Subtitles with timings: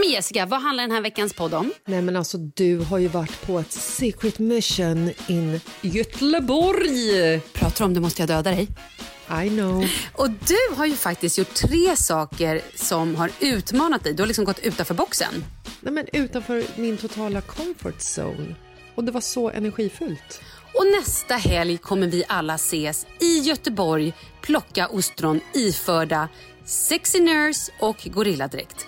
[0.00, 1.72] Men Jessica, vad handlar den här veckans podd om?
[1.84, 7.40] Nej, men alltså, du har ju varit på ett secret mission in Göteborg.
[7.52, 8.68] Pratar om det måste jag döda dig.
[9.44, 9.84] I know.
[10.12, 14.14] Och du har ju faktiskt gjort tre saker som har utmanat dig.
[14.14, 15.44] Du har liksom gått utanför boxen.
[15.80, 18.54] Nej, men utanför min totala comfort zone.
[18.94, 20.40] Och det var så energifullt.
[20.74, 24.12] Och nästa helg kommer vi alla ses i Göteborg,
[24.42, 26.28] plocka ostron iförda
[26.64, 28.86] Sexy Nurse och Gorilladräkt.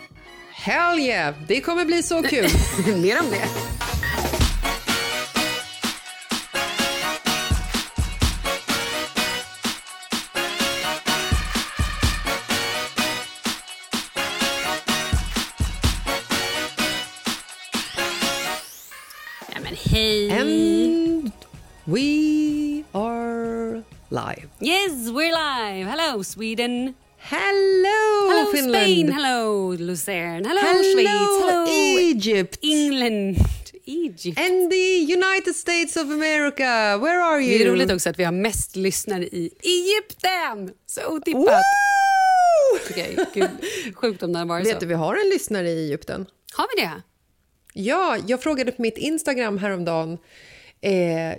[0.63, 1.35] Hell yeah!
[1.47, 2.47] Det kommer bli så kul.
[3.03, 3.49] Mer om det.
[19.91, 20.31] Hej!
[20.31, 21.33] And
[21.87, 24.49] we are live.
[24.61, 25.87] Yes, we're live!
[25.87, 26.95] Hello Sweden!
[27.25, 28.85] Hello, Hello Finland!
[28.85, 29.13] Spain!
[29.13, 30.45] Hello Lucerne!
[30.45, 31.07] Hello, Hello, Schweiz!
[31.07, 32.59] Hello Egypt!
[32.63, 33.37] England!
[33.87, 34.39] Egypt!
[34.39, 37.59] And the United States of America, where are you?
[37.59, 40.71] Det är roligt också att vi har mest lyssnare i Egypten!
[40.87, 41.45] Så otippat!
[41.45, 43.25] Woo!
[43.35, 43.49] Gud.
[43.95, 44.81] Sjukt om det hade varit Vet så.
[44.81, 46.27] du, vi har en lyssnare i Egypten.
[46.53, 47.03] Har vi det?
[47.75, 50.19] Ja, jag frågade på mitt Instagram häromdagen.
[50.81, 50.93] Eh,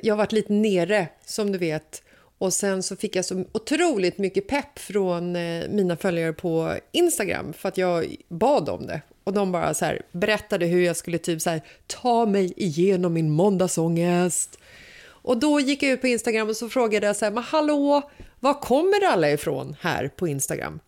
[0.05, 2.03] jag har varit lite nere, som du vet.
[2.43, 7.53] Och sen så fick jag så otroligt mycket pepp från eh, mina följare på Instagram
[7.53, 9.01] för att jag bad om det.
[9.23, 13.13] Och de bara så här, berättade hur jag skulle typ så här, ta mig igenom
[13.13, 14.59] min måndagsångest.
[15.05, 18.11] Och då gick jag ut på Instagram och så frågade jag så här, men hallå,
[18.39, 20.79] var kommer alla ifrån här på Instagram?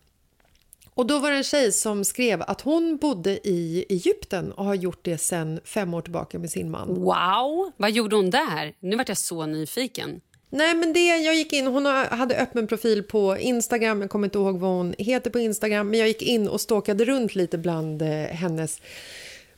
[0.94, 4.74] Och då var det en tjej som skrev att hon bodde i Egypten och har
[4.74, 6.88] gjort det sen fem år tillbaka med sin man.
[6.88, 7.72] Wow!
[7.76, 8.74] Vad gjorde hon där?
[8.80, 10.20] Nu vart jag så nyfiken.
[10.56, 14.38] Nej, men det jag gick in, hon hade öppen profil på Instagram, jag kommer inte
[14.38, 18.02] ihåg vad hon heter på Instagram, men jag gick in och stalkade runt lite bland
[18.02, 18.80] eh, hennes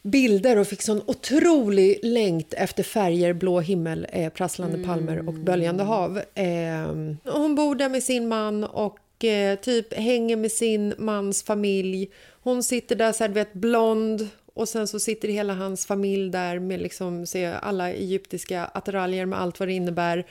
[0.02, 4.88] bilder och fick sån otrolig längt efter färger, blå himmel, eh, prasslande Mm.
[4.88, 6.22] palmer och böljande hav.
[6.34, 12.08] Eh, hon bor där med sin man och eh, typ hänger med sin mans familj.
[12.42, 16.58] Hon sitter där så här, vet, blond och sen så sitter hela hans familj där
[16.58, 20.26] med liksom, se, alla egyptiska attiraljer med allt vad det innebär.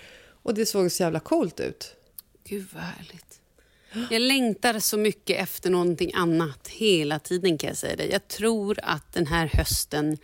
[0.47, 1.95] Och det såg så jävla coolt ut.
[2.43, 3.39] Gud vad härligt.
[4.11, 8.09] Jag längtar så mycket efter någonting annat hela tiden kan jag säga dig.
[8.11, 10.17] Jag tror att den här hösten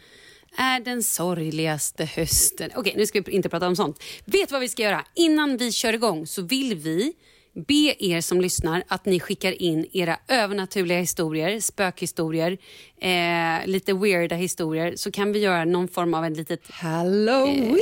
[0.58, 2.72] är den sorgligaste hösten.
[2.76, 4.04] Okej, nu ska vi inte prata om sånt.
[4.26, 5.06] Vet vad vi ska göra?
[5.14, 7.14] Innan vi kör igång så vill vi
[7.68, 12.58] be er som lyssnar att ni skickar in era övernaturliga historier, spökhistorier,
[13.02, 17.78] eh, lite weirda historier så kan vi göra någon form av en litet Halloween!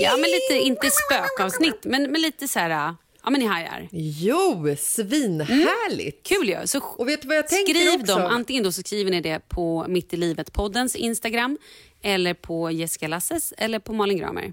[0.00, 2.94] Ja, men lite, inte spökavsnitt, men, men lite så här...
[3.24, 3.88] Ja, men ni hajar.
[3.92, 6.26] Jo, svinhärligt!
[6.26, 6.66] Kul ju.
[6.66, 8.14] Så Och vet vad jag tänker skriv också?
[8.16, 8.22] dem.
[8.30, 11.58] Antingen då så skriver ni det på Mitt i livet-poddens Instagram
[12.02, 14.52] eller på Jessica Lasses eller på Malin Gramer.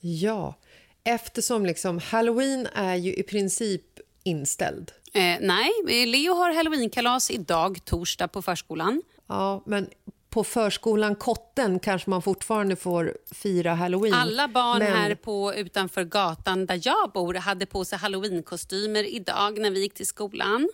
[0.00, 0.58] Ja,
[1.04, 3.82] eftersom liksom halloween är ju i princip
[4.24, 4.92] inställd.
[5.14, 5.70] Eh, nej,
[6.06, 9.02] Leo har halloweenkalas idag, torsdag, på förskolan.
[9.28, 9.88] Ja, men
[10.32, 14.14] på förskolan Kotten kanske man fortfarande får fira halloween.
[14.14, 14.92] Alla barn men...
[14.92, 19.94] här på, utanför gatan där jag bor hade på sig halloweenkostymer idag när vi gick
[19.94, 20.68] till skolan.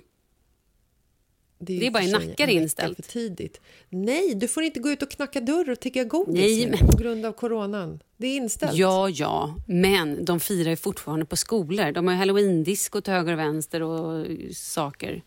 [1.59, 2.97] ju det är bara i Nacka det är inställt.
[2.97, 3.61] För tidigt.
[3.89, 6.97] Nej, du får inte gå ut och knacka dörr och tigga godis Nej, men- på
[6.97, 8.03] grund av coronan.
[8.17, 8.75] Det är inställt.
[8.75, 11.93] Ja, ja, men de firar ju fortfarande på skolor.
[11.93, 15.23] De har ju halloween-disco till höger och vänster och saker.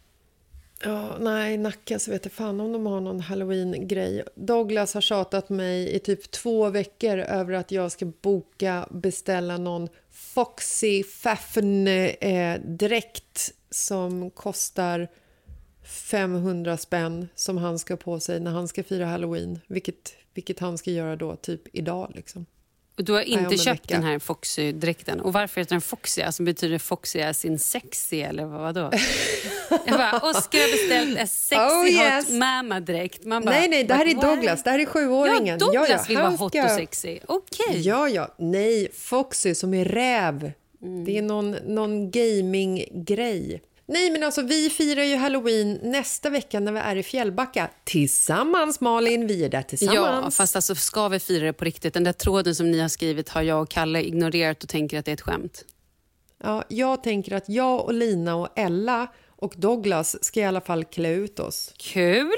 [0.84, 4.24] Ja, nej, Nacka så vet jag fan om de har någon halloween-grej.
[4.36, 9.90] Douglas har tjatat mig i typ två veckor över att jag ska boka, beställa någon
[10.10, 15.08] Foxy Faffen-dräkt eh, som kostar
[15.84, 19.60] 500 spänn som han ska på sig när han ska fira halloween.
[19.68, 22.46] Vilket, vilket han ska göra då typ idag liksom.
[23.02, 23.94] Och du har inte köpt vecka.
[23.96, 25.20] den här Foxy-dräkten.
[25.20, 26.22] Och varför heter den Foxy?
[26.22, 28.92] Alltså betyder Foxy as in sexy eller vad då?
[29.86, 32.26] Jag bara, Oscar har beställt en sexy Oh, yes.
[32.26, 33.26] hot mamma-dräkt.
[33.26, 34.14] Man bara, nej, nej, det här är?
[34.14, 34.64] Douglas.
[34.64, 35.48] Det här är sjuåringen.
[35.60, 37.20] Ja, Douglas Ja, ja, vill vara hot och sexy.
[37.28, 37.82] Okej.
[37.82, 38.36] Ja, ja.
[38.38, 40.52] Nej, Foxy som är räv.
[40.82, 41.06] Mm.
[41.06, 43.62] Det är någon, någon gaming-grej.
[43.92, 47.70] Nej, men alltså vi firar ju halloween nästa vecka när vi är i Fjällbacka.
[47.84, 49.28] Tillsammans, Malin.
[49.28, 50.38] Vi är där Ja, tillsammans.
[50.38, 51.94] fast alltså ska vi fira det på riktigt?
[51.94, 55.06] Den där tråden som ni har skrivit har jag och Kalle ignorerat och tänker att
[55.06, 55.66] det är ett skämt.
[56.44, 60.84] Ja, jag tänker att jag och Lina och Ella och Douglas ska i alla fall
[60.86, 61.74] klä ut oss.
[61.78, 62.32] Kul!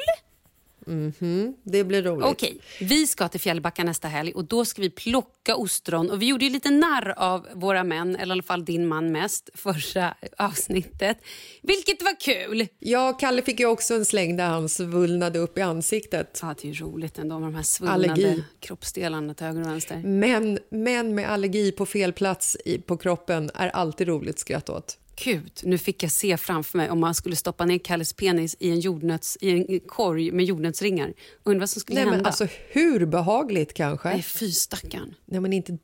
[1.64, 2.26] Det blir roligt.
[2.26, 6.12] Okej, vi ska till Fjällbacka nästa helg och då ska vi plocka ostron.
[6.12, 9.12] Och vi gjorde ju lite narr av våra män, eller i alla fall din man
[9.12, 11.18] mest, förra avsnittet.
[11.62, 12.68] Vilket var kul!
[12.80, 16.40] Ja, Kalle fick ju också en släng där han svullnade upp i ansiktet.
[16.42, 18.44] Ja, det är ju roligt ändå med de här svullnade Allergi.
[18.60, 19.98] kroppsdelarna till höger och vänster.
[20.04, 24.74] Men, men med allergi på fel plats i, på kroppen är alltid roligt att skratta
[24.74, 24.98] åt.
[25.16, 28.70] Gud, nu fick jag se framför mig om man skulle stoppa ner Kalles penis i
[28.70, 31.14] en, jordnöts, i en korg med jordnötsringar.
[31.44, 32.30] Undrar vad som skulle Nej, men hända.
[32.30, 34.10] alltså hur behagligt kanske?
[34.10, 35.16] Nej, fy stackarn.
[35.26, 35.78] Nej, men inte,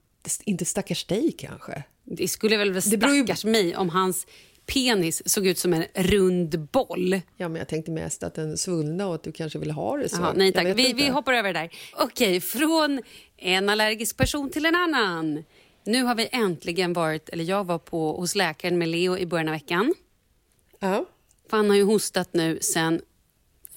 [0.43, 1.83] inte stackars dig kanske.
[2.03, 4.27] Det skulle väl vara beror ju- stackars mig om hans
[4.65, 7.21] penis såg ut som en rund boll.
[7.38, 10.09] Ja, men jag tänkte mest att den svullna och att du kanske vill ha det
[10.09, 10.21] så.
[10.21, 11.69] Jaha, nej tack, vi, vi hoppar över det där.
[11.98, 13.01] Okej, från
[13.38, 15.43] en allergisk person till en annan.
[15.83, 19.48] Nu har vi äntligen varit, eller jag var på hos läkaren med Leo i början
[19.48, 19.93] av veckan.
[20.79, 21.05] Ja.
[21.50, 23.01] För han har ju hostat nu sen,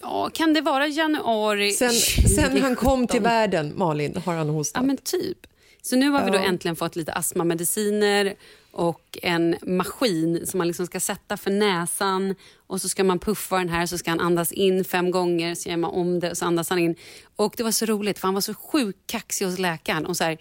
[0.01, 1.93] ja kan det vara januari Sen,
[2.37, 3.23] sen han kom till 2017?
[3.23, 4.81] världen, Malin, har han hostat.
[4.83, 5.39] Ja men typ.
[5.83, 6.43] Så nu har vi då Ja.
[6.45, 8.35] äntligen fått lite astmamediciner
[8.71, 12.35] och en maskin som man liksom ska sätta för näsan
[12.67, 15.69] och så ska man puffa den här så ska han andas in fem gånger så
[15.69, 16.95] gör man om det och så andas han in.
[17.37, 20.25] Och det var så roligt för han var så sjukt kaxig hos läkaren och så
[20.25, 20.39] här,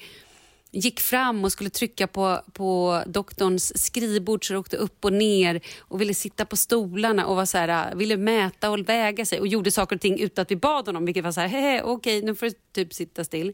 [0.71, 5.61] gick fram och skulle trycka på, på doktorns skrivbord så det åkte upp och ner
[5.79, 9.47] och ville sitta på stolarna och var så här, ville mäta och väga sig och
[9.47, 12.21] gjorde saker och ting utan att vi bad honom vilket var så här, hehe, okej
[12.21, 13.53] nu får du typ sitta still.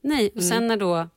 [0.00, 1.08] Nej, och sen när då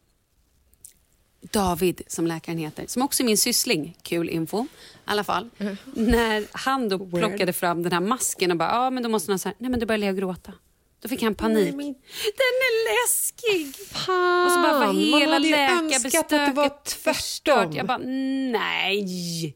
[1.41, 4.67] David, som läkaren heter, som också är min syssling, kul info i
[5.05, 5.49] alla fall.
[5.95, 9.39] När han då plockade fram den här masken och bara, ja men då måste han
[9.45, 10.53] här, nej men då började Leo gråta.
[11.01, 11.63] Då fick han panik.
[11.63, 13.75] Nej, men- Den är läskig!
[13.87, 17.55] Fan, Och så bara var hela önskat att det var förstört.
[17.55, 17.73] tvärtom.
[17.77, 19.55] Jag bara, nej.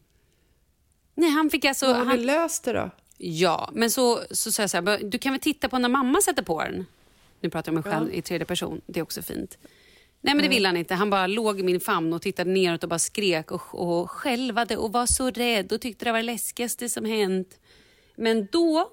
[1.16, 1.86] Nej, han fick alltså...
[1.88, 2.90] Hur har Han, löst det då?
[3.18, 5.90] Ja, men så, så sa jag så här, "Bara, du kan väl titta på när
[5.90, 6.86] mamma sätter på den.
[7.40, 9.58] Nu pratar jag om mig själv i tredje person, det är också fint.
[10.22, 10.94] Nej men det ville han inte.
[10.96, 14.78] Han bara låg i min famn och tittade neråt och bara skrek och, och skälvade
[14.78, 17.60] och var så rädd och tyckte det var det läskigaste som hänt.
[18.16, 18.92] Men då,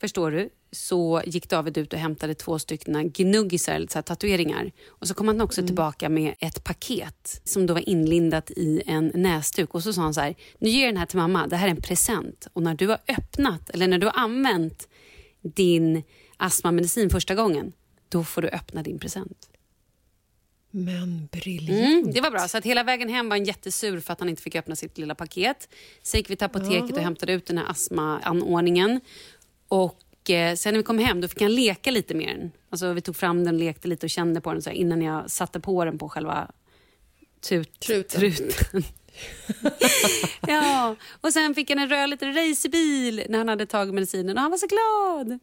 [0.00, 4.72] förstår du, så gick David ut och hämtade två stycken gnuggisar, eller så tatueringar.
[4.86, 9.12] Och så kom han också tillbaka med ett paket som då var inlindat i en
[9.14, 9.74] näsduk.
[9.74, 11.66] Och så sa han så här, nu ger jag den här till mamma, det här
[11.66, 12.48] är en present.
[12.52, 14.88] Och när du har öppnat, eller när du har använt
[15.42, 16.02] din
[16.36, 17.72] astmamedicin första gången,
[18.08, 19.48] då får du öppna din present.
[20.70, 21.80] Men briljant.
[21.80, 22.48] Mm, det var bra.
[22.48, 24.98] Så att hela vägen hem var han jättesur för att han inte fick öppna sitt
[24.98, 25.68] lilla paket.
[26.02, 29.00] Sen gick vi till apoteket och hämtade ut den här astmaanordningen.
[29.68, 29.98] Och
[30.30, 32.52] eh, sen när vi kom hem då fick han leka lite med den.
[32.70, 35.30] Alltså, vi tog fram den, lekte lite och kände på den så här, innan jag
[35.30, 36.50] satte på den på själva
[37.40, 38.20] tut, Truten.
[38.20, 38.82] truten.
[40.46, 44.42] ja, och sen fick han en röd liten racerbil när han hade tagit medicinen och
[44.42, 45.38] han var så glad.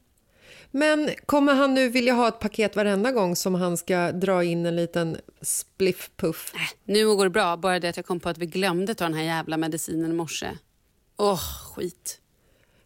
[0.72, 4.66] Men kommer han nu vilja ha ett paket varenda gång som han ska dra in
[4.66, 6.54] en liten spliff-puff?
[6.84, 9.13] Nu går det bra, bara det att jag kom på att vi glömde ta den
[9.13, 10.48] här jävla medicinen i morse.
[11.18, 11.42] Åh,
[11.75, 12.20] skit.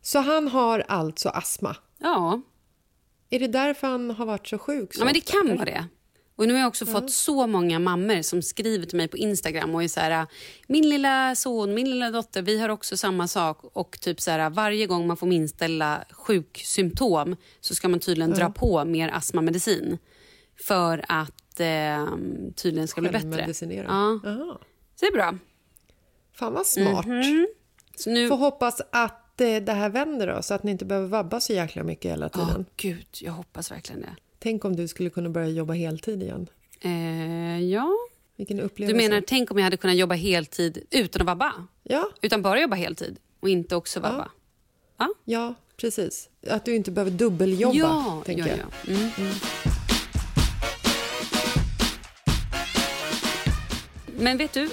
[0.08, 1.76] Så han har alltså astma?
[1.98, 2.42] Ja,
[3.30, 4.94] Är det därför han har varit så sjuk?
[4.94, 5.86] Så Ja, men det kan vara det.
[6.36, 9.76] Och nu har jag också fått så många mammor som skriver till mig på Instagram
[9.76, 10.28] och är så här,
[10.68, 14.50] min lilla son, min lilla dotter, vi har också samma sak och typ så här,
[14.50, 19.98] varje gång man får minsta lilla sjuksymptom så ska man tydligen dra på mer astmamedicin
[20.68, 22.08] för att eh,
[22.56, 23.30] tydligen ska bli bättre.
[23.30, 23.86] Självmedicinera?
[23.88, 24.60] Ja, Aha.
[24.96, 25.38] så det är bra.
[26.34, 27.06] Fan vad smart.
[27.96, 28.28] Så nu...
[28.28, 31.53] Får hoppas att eh, det här vänder då, så att ni inte behöver vabba så
[31.53, 32.65] jäkla mycket hela tiden.
[32.77, 34.15] gud, jag hoppas verkligen det.
[34.39, 36.48] Tänk om du skulle kunna börja jobba heltid igen.
[36.82, 37.91] Eh, ja,
[38.36, 39.10] Vilken du upplevelse.
[39.10, 41.53] menar tänk om jag hade kunnat jobba heltid utan att vabba?
[41.84, 44.32] Ja, Utan bara jobba heltid och inte också vabba?
[44.98, 45.10] Ja.
[45.25, 46.29] ja, precis.
[46.50, 48.96] Att du inte behöver dubbeljobba, ja, tänker ja, jag.
[48.96, 49.12] ja.
[49.17, 49.34] Mm.
[54.20, 54.70] Men vet du,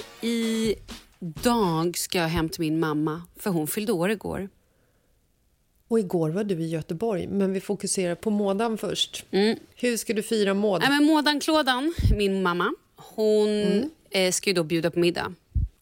[1.25, 4.49] idag ska jag hem till min mamma för hon fyllde år igår.
[5.87, 9.25] Och igår var du i Göteborg, men vi fokuserar på mådan först.
[9.31, 9.57] Mm.
[9.75, 10.81] Hur ska du fira måd?
[10.81, 13.89] Nej, men Mådan Klådan, min mamma, hon Mm.
[14.09, 15.33] eh, ska ju då bjuda på middag.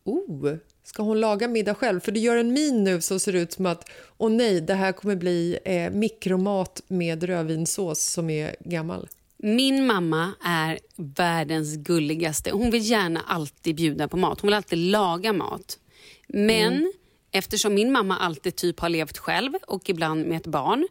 [0.04, 2.00] Oh, ska hon laga middag själv?
[2.00, 4.92] För du gör en min nu som ser ut som att åh nej, det här
[4.92, 9.08] kommer bli eh, mikromat med rödvinssås som är gammal.
[9.46, 12.52] Min mamma är världens gulligaste.
[12.52, 14.42] Hon vill gärna alltid bjuda på mat.
[14.42, 15.80] Hon vill alltid laga mat.
[16.28, 16.94] Men
[17.32, 20.88] eftersom min mamma alltid typ har levt själv och ibland med ett barn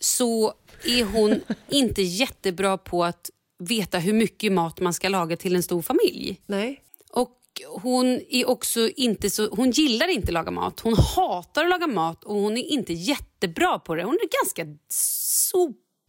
[0.00, 0.52] så
[0.84, 5.62] är hon inte jättebra på att veta hur mycket mat man ska laga till en
[5.62, 6.40] stor familj.
[6.46, 7.38] Nej, Och
[7.68, 10.80] hon är också inte så, hon gillar inte att laga mat.
[10.80, 14.04] Hon hatar att laga mat och hon är inte jättebra på det.
[14.04, 14.78] Hon är ganska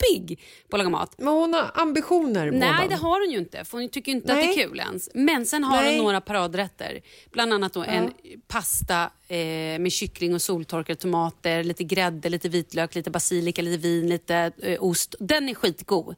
[0.02, 0.40] sopig
[0.70, 1.16] på att laga mat.
[1.18, 2.90] men hon har ambitioner, Nej, Mådan.
[2.90, 3.66] det har hon ju inte.
[3.66, 4.48] För hon tycker inte att Nej.
[4.56, 5.10] det är kul ens.
[5.14, 5.96] Men sen har Nej.
[5.96, 7.02] hon några paradrätter.
[7.32, 8.12] Bland annat då en
[8.48, 9.38] pasta eh,
[9.80, 14.84] med kyckling och soltorkade tomater, lite grädde, lite vitlök, lite basilika, lite vin, lite eh,
[14.84, 15.16] ost.
[15.20, 16.16] Den är skitgod.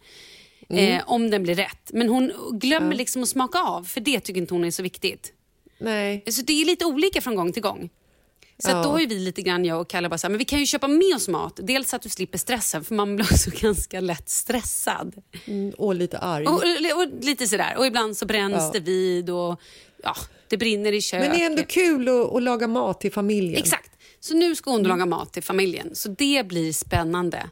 [0.69, 0.97] Mm.
[0.97, 1.91] Eh, om den blir rätt.
[1.93, 5.33] Men hon glömmer liksom att smaka av, för det tycker inte hon är så viktigt.
[5.77, 6.23] Nej.
[6.31, 7.89] Så det är lite olika från gång till gång.
[8.63, 8.83] Så Ja.
[8.83, 10.65] då har vi lite grann, jag och Kalle, bara så här, men vi kan ju
[10.65, 11.59] köpa med oss mat.
[11.63, 15.15] Dels så att du slipper stressen, för man blir också ganska lätt stressad.
[15.45, 16.45] Mm, och lite arg.
[16.45, 16.61] Och, och,
[16.97, 17.73] och lite sådär.
[17.77, 18.69] Och ibland så bränns Ja.
[18.73, 19.61] det vid och
[20.03, 20.15] ja,
[20.47, 21.27] det brinner i köket.
[21.29, 23.55] Men det är ändå kul att, att laga mat till familjen.
[23.63, 23.91] Exakt.
[24.19, 25.95] Så nu ska hon laga mat till familjen.
[25.95, 27.49] Så det blir spännande.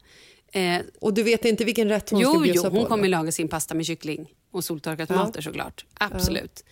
[0.53, 2.75] Eh, Och du vet inte vilken rätt hon ska jo, jo, bjussa på?
[2.75, 2.89] hon då?
[2.89, 5.85] kommer laga sin pasta med kyckling och soltorkade tomater såklart.
[5.93, 6.63] Absolut.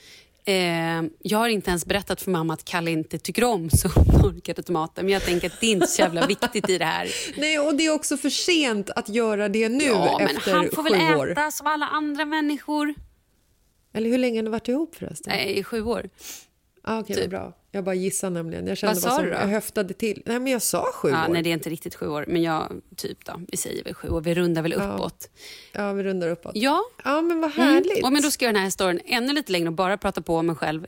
[0.50, 5.03] Eh, jag har inte ens berättat för mamma att Kalle inte tycker om soltorkade tomater.
[5.03, 7.08] Men jag tänker att det är inte så jävla viktigt i det här.
[7.38, 10.70] Nej, och det är också för sent att göra det nu Ja, men efter han
[10.74, 11.32] får sju väl år.
[11.32, 12.94] äta som alla andra människor.
[13.94, 15.34] Eller hur länge har ni varit ihop förresten?
[15.36, 16.10] Nej, i sju år.
[16.91, 17.24] Ah, Okej, typ.
[17.24, 17.53] vad bra.
[17.72, 18.67] Jag bara gissar nämligen.
[18.67, 19.38] Jag kände Vad sa som, du då?
[19.38, 20.24] Jag höftade till.
[20.25, 21.34] Nej, men jag sa sju Ja, år.
[21.34, 24.10] nej, det är inte riktigt sju år, men jag, typ då, vi säger väl sju
[24.10, 24.22] år.
[24.22, 25.29] Vi rundar väl uppåt.
[25.74, 26.51] Ja, vi rundar uppåt.
[26.55, 27.67] Ja, Ja, men vad Mm.
[27.67, 28.03] härligt.
[28.03, 30.36] Och men då ska jag den här historien ännu lite längre och bara prata på
[30.36, 30.86] om mig själv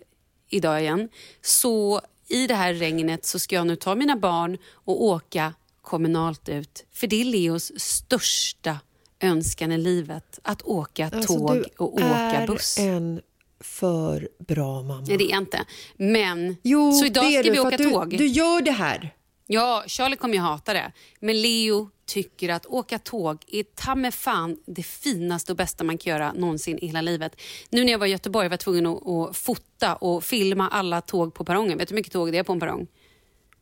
[0.49, 1.09] idag igen.
[1.41, 6.49] Så i det här regnet så ska jag nu ta mina barn och åka kommunalt
[6.49, 6.85] ut.
[6.91, 8.79] För det är Leos största
[9.19, 12.79] önskan i livet, att åka Alltså, tåg du och åka är buss.
[12.79, 13.21] en
[13.61, 15.05] för bra mamma.
[15.07, 15.65] Nej, det är jag inte.
[15.97, 18.17] Men Jo, så idag ska du, vi åka du, tåg.
[18.17, 19.13] Du gör det här.
[19.47, 20.91] Ja, Charlie kommer ju hata det.
[21.19, 25.97] Men Leo tycker att åka tåg är ta med fan det finaste och bästa man
[25.97, 27.41] kan göra någonsin i hela livet.
[27.69, 31.01] Nu när jag var i Göteborg var jag tvungen att, att fota och filma alla
[31.01, 31.77] tåg på perrongen.
[31.77, 32.87] Vet du hur mycket tåg det är på en perrong?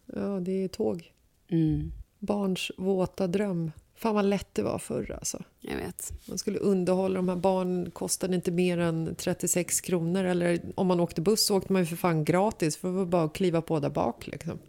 [0.06, 1.12] Ja, det är tåg.
[1.51, 1.91] Mm.
[2.20, 3.72] Barns våta dröm.
[4.00, 5.44] Fan vad lätt det var förr alltså.
[5.60, 6.12] Jag vet.
[6.25, 10.24] Man skulle underhålla de här barnen kostade inte mer än 36 kronor.
[10.24, 13.06] Eller om man åkte buss så åkte man ju för fan gratis för det var
[13.06, 14.60] bara att kliva på där bak liksom.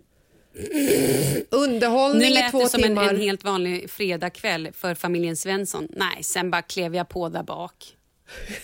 [1.51, 3.09] Underhållning Nu i lät två det som en, timmar.
[3.15, 5.89] en helt vanlig fredagkväll för familjen Svensson.
[5.91, 7.97] Nej, sen bara klev jag på där bak.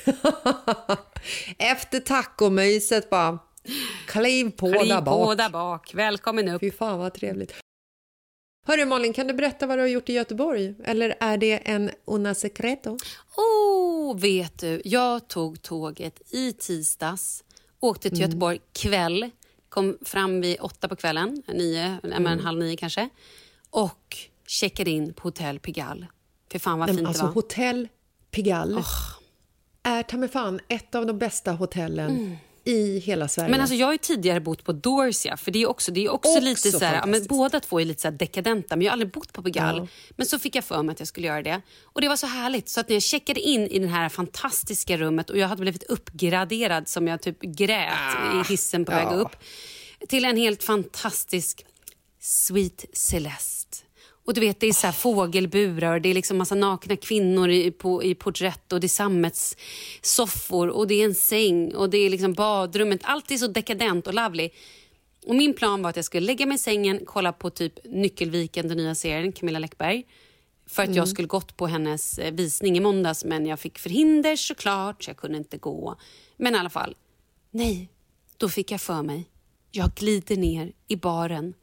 [1.58, 3.38] Efter tacomyset bara
[4.06, 5.38] kliv på Kliv där på bak.
[5.38, 5.94] där bak.
[5.94, 6.60] Välkommen upp.
[6.60, 7.54] Fy fan vad trevligt.
[8.68, 10.74] Hörru Malin, kan du berätta vad du har gjort i Göteborg?
[10.84, 12.98] Eller är det en una secreto?
[13.36, 17.44] Oh, vet du, jag tog tåget i tisdags,
[17.80, 19.30] åkte till Göteborg kväll,
[19.68, 23.08] kom fram vid åtta på kvällen, nio, nej, men halv nio kanske,
[23.70, 26.06] och checkade in på hotell Pigalle.
[26.52, 27.34] För fan vad Nej, fint alltså det var.
[27.34, 27.88] hotell
[28.30, 28.84] Pigalle
[29.82, 33.50] är ta mig fan ett av de bästa hotellen i hela Sverige.
[33.50, 36.08] Men alltså jag har ju tidigare bott på Dorsia, för det är också, det är
[36.08, 38.90] också, Också lite så här, men båda två är lite så här dekadenta, men jag
[38.90, 39.78] har aldrig bott på Pigalle.
[39.78, 39.86] Ja.
[40.10, 41.60] Men så fick jag för mig att jag skulle göra det.
[41.84, 44.96] Och det var så härligt, så att när jag checkade in i det här fantastiska
[44.96, 47.92] rummet och jag hade blivit uppgraderad som jag typ grät
[48.34, 49.14] i hissen på väg ja.
[49.14, 49.36] upp,
[50.08, 51.66] till en helt fantastisk
[52.20, 53.65] Sweet Celeste.
[54.26, 57.50] Och du vet, det är så här fågelburar och det är liksom massa nakna kvinnor
[57.50, 61.98] i, på, i porträtt och det är sammetssoffor och det är en säng och det
[61.98, 63.00] är liksom badrummet.
[63.04, 64.50] Allt är så dekadent och lovely.
[65.26, 68.68] Och min plan var att jag skulle lägga mig i sängen, kolla på typ Nyckelviken,
[68.68, 70.04] den nya serien, Camilla Läckberg.
[70.66, 74.36] För att jag skulle gått på hennes eh, visning i måndags men jag fick förhinder
[74.36, 75.96] såklart så jag kunde inte gå.
[76.36, 76.96] Men i alla fall,
[77.50, 77.88] nej,
[78.36, 79.30] då fick jag för mig.
[79.70, 81.54] Jag glider ner i baren,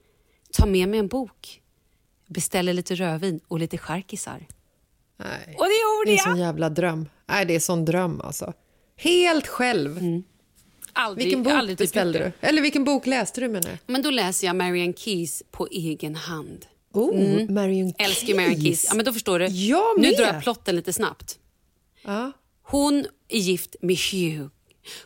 [0.52, 1.63] tar med mig en bok,
[2.34, 4.48] beställer lite rödvin och lite charkisar.
[5.18, 5.56] Nej.
[5.60, 6.24] Och det gjorde Det är en jag!
[6.24, 7.10] sån jävla dröm.
[7.30, 8.54] Nej, det är sån dröm alltså.
[8.98, 10.00] Helt själv.
[10.94, 12.48] Aldrig, Vilken jag bok aldrig typ beställde du?
[12.48, 13.78] Eller vilken bok läste du menar jag?
[13.86, 16.66] Men då läser jag Marianne Keys på egen hand.
[16.94, 18.10] Oh, Marion Keys.
[18.10, 18.86] Älskar Marianne Keys.
[18.90, 19.46] Ja, men då förstår du.
[19.46, 20.18] Jag nu med.
[20.18, 21.40] drar jag plotten lite snabbt.
[22.06, 22.32] Ja.
[22.64, 24.48] Hon är gift med Hugh.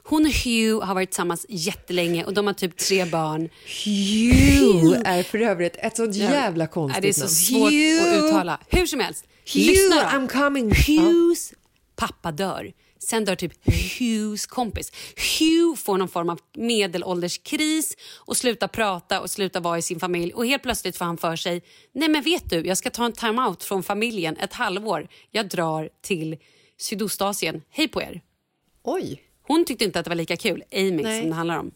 [0.04, 3.50] Hon och Hugh har varit tillsammans jättelänge och de har typ tre barn.
[3.86, 7.30] Hugh är för övrigt ett sånt jävla konstigt det är så namn.
[7.30, 8.18] svårt Hugh.
[8.18, 8.60] att uttala.
[8.70, 10.02] Hur som helst, Hugh, lyssna då.
[10.02, 10.72] I'm coming.
[10.88, 11.54] Hughs
[11.96, 12.72] pappa dör.
[13.00, 13.54] Sen dör typ
[14.00, 14.92] Hughs kompis.
[15.40, 20.34] Hugh får någon form av medelålderskris och slutar prata och slutar vara i sin familj.
[20.34, 21.62] Och helt plötsligt får han för sig,
[21.94, 25.08] nej men vet du, jag ska ta en time-out från familjen ett halvår.
[25.32, 26.38] Jag drar till
[26.80, 27.62] Sydostasien.
[27.70, 28.22] Hej på er.
[28.84, 29.22] Oj.
[29.48, 31.22] Hon tyckte inte att det var lika kul, Amy Nej.
[31.22, 31.72] som det handlar om.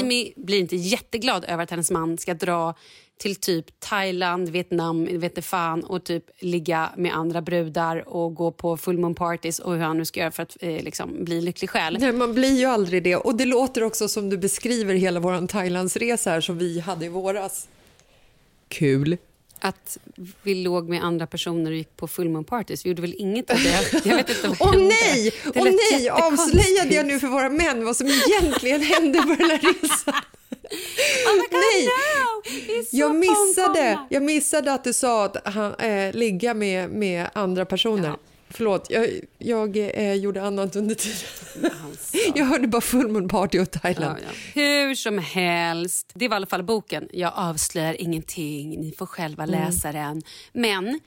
[0.00, 2.74] Amy blir inte jätteglad över att hennes man ska dra
[3.18, 8.76] till typ Thailand, Vietnam, vet fan och typ ligga med andra brudar och gå på
[8.76, 11.70] full moon parties och hur han nu ska göra för att eh, liksom, bli lycklig
[11.70, 11.96] själ.
[12.00, 13.16] Nej, man blir ju aldrig det.
[13.16, 17.08] Och det låter också som du beskriver hela vår Thailandsresa här som vi hade i
[17.08, 17.68] våras.
[18.68, 19.16] Kul.
[19.60, 19.98] Att
[20.42, 22.84] vi låg med andra personer och gick på full moon parties.
[22.84, 24.00] Vi gjorde väl inget av det.
[24.04, 24.86] Jag vet inte vad Åh hände.
[24.88, 25.32] nej!
[25.54, 26.10] Åh lät nej!
[26.10, 30.14] Avslöjade jag nu för våra män vad som egentligen hände på den här resan?
[31.26, 31.86] Oh God, Nej.
[31.86, 32.84] no!
[32.90, 38.08] Jag missade, jag missade att du sa att han, eh, ligga med, med andra personer.
[38.08, 38.16] Ja.
[38.50, 39.06] Förlåt, jag,
[39.38, 41.70] jag eh, gjorde annat under tiden.
[41.84, 42.16] Alltså.
[42.34, 44.18] Jag hörde bara full moon party och Thailand.
[44.22, 44.60] Ja, ja.
[44.62, 47.08] Hur som helst, det var i alla fall boken.
[47.12, 49.60] Jag avslöjar ingenting, ni får själva Mm.
[49.60, 50.22] läsa den.
[50.52, 51.00] Men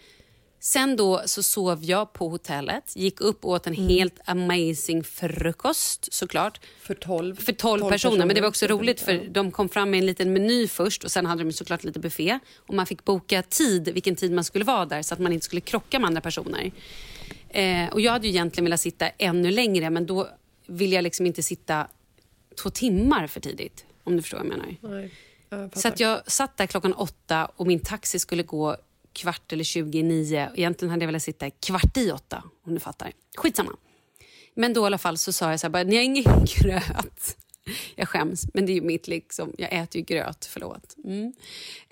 [0.59, 3.87] sen då så sov jag på hotellet, gick upp och åt en Mm.
[3.87, 6.59] helt amazing frukost såklart.
[6.81, 9.97] För 12, För 12, personer, men det var också roligt för de kom fram med
[9.97, 12.39] en liten meny först och sen hade de såklart lite buffé.
[12.57, 15.45] Och man fick boka tid, vilken tid man skulle vara där så att man inte
[15.45, 16.71] skulle krocka med andra personer.
[17.49, 20.29] Eh, och jag hade ju egentligen velat sitta ännu längre men då
[20.67, 21.87] vill jag liksom inte sitta
[22.63, 23.85] två timmar för tidigt.
[24.03, 24.75] Om du förstår vad jag menar.
[24.81, 25.11] Nej,
[25.49, 25.77] jag.
[25.77, 28.77] Så att jag satt där klockan åtta och min taxi skulle gå
[29.13, 30.49] kvart eller tjugo i nio.
[30.55, 33.11] Egentligen hade jag velat sitta kvart i åtta, om du fattar.
[33.37, 33.71] Skitsamma.
[34.53, 37.37] Men då i alla fall så sa jag så här, bara, ni har ingen gröt.
[37.95, 39.53] Jag skäms, men det är ju mitt liksom.
[39.57, 40.95] Jag äter ju gröt, förlåt.
[41.03, 41.33] Mm.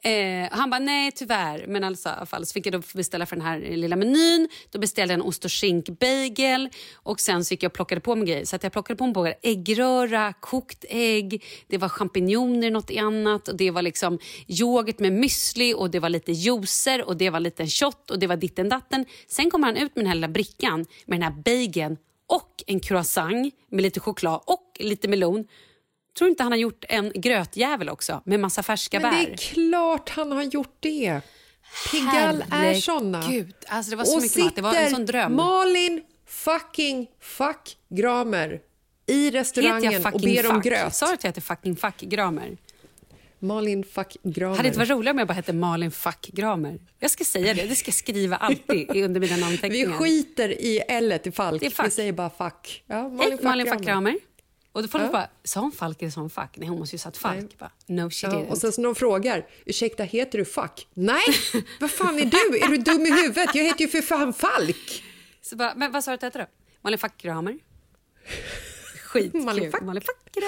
[0.03, 1.65] Eh, han bara, nej tyvärr.
[1.67, 4.49] Men alltså, i alla fall så fick jag då beställa för den här lilla menyn.
[4.71, 8.15] Då beställde jag en ost och skinkbagel och sen så gick jag och plockade på
[8.15, 8.45] mig grejer.
[8.45, 13.47] Så att jag plockade på mig både äggröra, kokt ägg, det var champinjoner något annat
[13.47, 17.39] och det var liksom yoghurt med müsli och det var lite juicer och det var
[17.39, 19.05] lite shot och det var ditten datten.
[19.27, 22.79] Sen kommer han ut med den här lilla brickan med den här bageln och en
[22.79, 25.45] croissant med lite choklad och lite melon.
[26.17, 29.17] Tror inte han har gjort en grötjävel också med massa färska Men bär?
[29.25, 31.21] det är klart han har gjort det.
[31.91, 33.21] Pigalle är såna.
[33.21, 34.56] Herregud, alltså det var så och mycket mat.
[34.56, 35.36] Det var en sån dröm.
[35.36, 38.60] Malin fucking fuck Gramer
[39.08, 40.63] i restaurangen och ber om fuck?
[40.63, 40.95] gröt.
[40.95, 42.58] Sa du att jag heter fucking fuck Gramer?
[43.39, 44.56] Malin fuck Gramer.
[44.56, 46.80] Hade det inte varit roligare om jag bara hette Malin fuck Gramer?
[46.99, 49.91] Jag ska säga det, det ska jag skriva alltid under mina Vi namnteckningar.
[49.91, 51.63] skiter i L i Falk.
[51.63, 52.84] Vi säger bara fuck.
[52.88, 54.15] Ja, Malin, Hej, fuck, Malin fuck Gramer.
[54.77, 55.11] Och då får Ja.
[55.11, 56.49] bara, sa hon Falk eller sa hon fuck?
[56.55, 57.57] Nej, hon måste ju sagt Falk.
[57.59, 58.47] Bara, no she Ja, didn't.
[58.49, 60.87] och sen så de frågar, ursäkta heter du fuck?
[60.93, 61.23] Nej,
[61.79, 62.57] vad fan är du?
[62.59, 63.49] Är du dum i huvudet?
[63.55, 65.03] Jag heter ju för fan Falk.
[65.41, 66.45] Så bara, men vad sa du att det hette då?
[66.81, 67.57] Malin fuck Gramer.
[69.03, 69.41] Skitkul.
[69.41, 70.43] Malin fuck.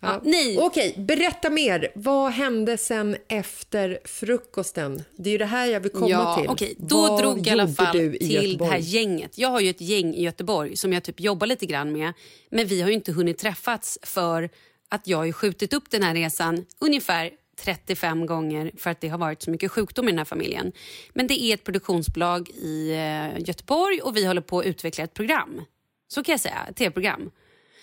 [0.00, 1.88] Ja, nej, Okej, berätta mer.
[1.94, 5.02] Vad hände sen efter frukosten?
[5.16, 6.48] Det är ju det här jag vill komma ja, till.
[6.48, 6.74] okej.
[6.78, 8.70] Då Vad drog jag i alla fall i till det Göteborg?
[8.70, 9.38] här gänget.
[9.38, 12.12] Jag har ju ett gäng i Göteborg som jag typ jobbar lite grann med.
[12.50, 14.50] Men vi har ju inte hunnit träffats för
[14.88, 17.30] att jag har ju skjutit upp den här resan ungefär
[17.60, 20.72] 35 gånger för att det har varit så mycket sjukdom i den här familjen.
[21.12, 25.14] Men det är ett produktionsbolag i eh, Göteborg och vi håller på att utveckla ett
[25.14, 25.62] program.
[26.08, 27.30] Så kan jag säga, ett tv-program.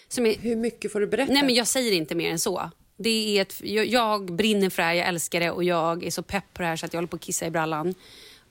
[0.08, 1.34] Som är Hur mycket får du berätta?
[1.34, 2.70] Nej, men jag säger inte mer än så.
[2.98, 6.12] Det är ett, jag, jag brinner för det här, jag älskar det och jag är
[6.12, 7.96] så pepp på det här så att jag håller på att kissa i brallan.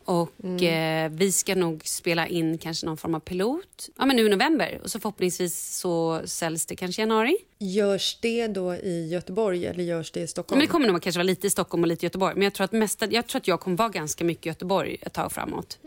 [0.05, 1.13] Och Mm.
[1.13, 4.29] eh, vi ska nog spela in kanske någon form av pilot ja, men nu i
[4.29, 7.37] november och så förhoppningsvis så säljs det kanske i januari.
[7.59, 10.59] Görs det då i Göteborg eller görs det i Stockholm?
[10.59, 12.35] Men det kommer nog kanske vara lite i Stockholm och lite i Göteborg.
[12.35, 14.97] Men jag tror att, mesta, jag, tror att jag kommer vara ganska mycket i Göteborg
[15.01, 15.79] ett tag framåt.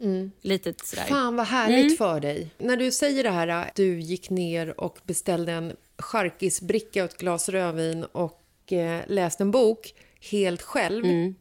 [0.42, 1.04] Lite sådär.
[1.08, 1.14] Mm.
[1.16, 1.98] Fan vad härligt Mm.
[1.98, 2.50] för dig.
[2.58, 7.18] När du säger det här att du gick ner och beställde en charkisbricka och ett
[7.18, 9.94] glas rödvin och eh, läste en bok
[10.32, 11.06] helt själv.
[11.06, 11.36] Mm.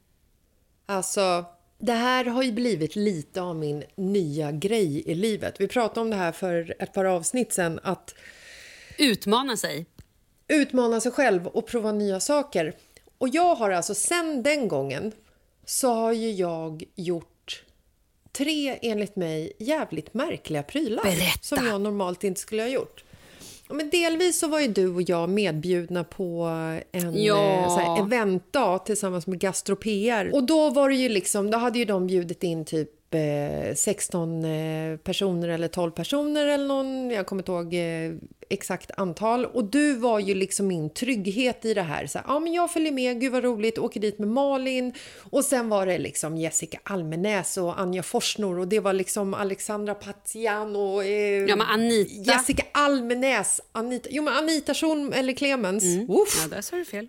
[0.86, 1.44] Alltså,
[1.78, 5.60] det här har ju blivit lite av min nya grej i livet.
[5.60, 8.14] Vi pratade om det här för ett par avsnitt sen att
[8.98, 9.86] Utmana sig.
[10.48, 12.74] utmana sig själv och prova nya saker.
[13.18, 15.12] Och jag har alltså sen den gången
[15.64, 17.64] så har ju jag gjort
[18.32, 21.38] tre enligt mig jävligt märkliga prylar Berätta.
[21.42, 23.04] som jag normalt inte skulle ha gjort.
[23.68, 26.42] Ja, men delvis så var ju du och jag medbjudna på
[26.92, 27.36] en Ja.
[27.36, 30.34] eh, här, eventdag tillsammans med GastroPR.
[30.34, 34.44] Och då var det ju liksom, då hade ju de bjudit in typ eh, 16
[34.44, 38.16] eh, personer eller 12 personer eller någon, jag kommer inte ihåg eh,
[38.48, 39.46] exakt antal.
[39.46, 42.06] Och du var ju liksom min trygghet i det här.
[42.06, 44.92] Så ja men jag följer med, gud vad roligt, åker dit med Malin.
[45.30, 49.94] Och sen var det liksom Jessica Almenäs och Anja Forsnor och det var liksom Alexandra
[49.94, 52.32] Patian och eh, Ja, men Anita.
[52.32, 55.84] Jessica Almenäs, Anita, jo men Anita Schulm eller Clemens.
[56.08, 56.42] Uff.
[56.42, 57.08] Ja, där sa du fel.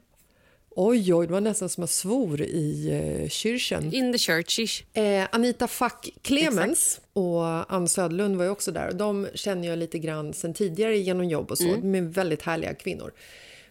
[0.79, 2.89] Oj, oj, det var nästan som jag svor i
[3.23, 3.93] eh, kyrkan.
[3.93, 4.83] In the churchish.
[4.93, 8.91] Eh, Anita Fack Clemens och Ann Södlund var ju också där.
[8.91, 11.75] De känner jag lite grann sen tidigare genom jobb och så.
[11.75, 13.13] De är väldigt härliga kvinnor.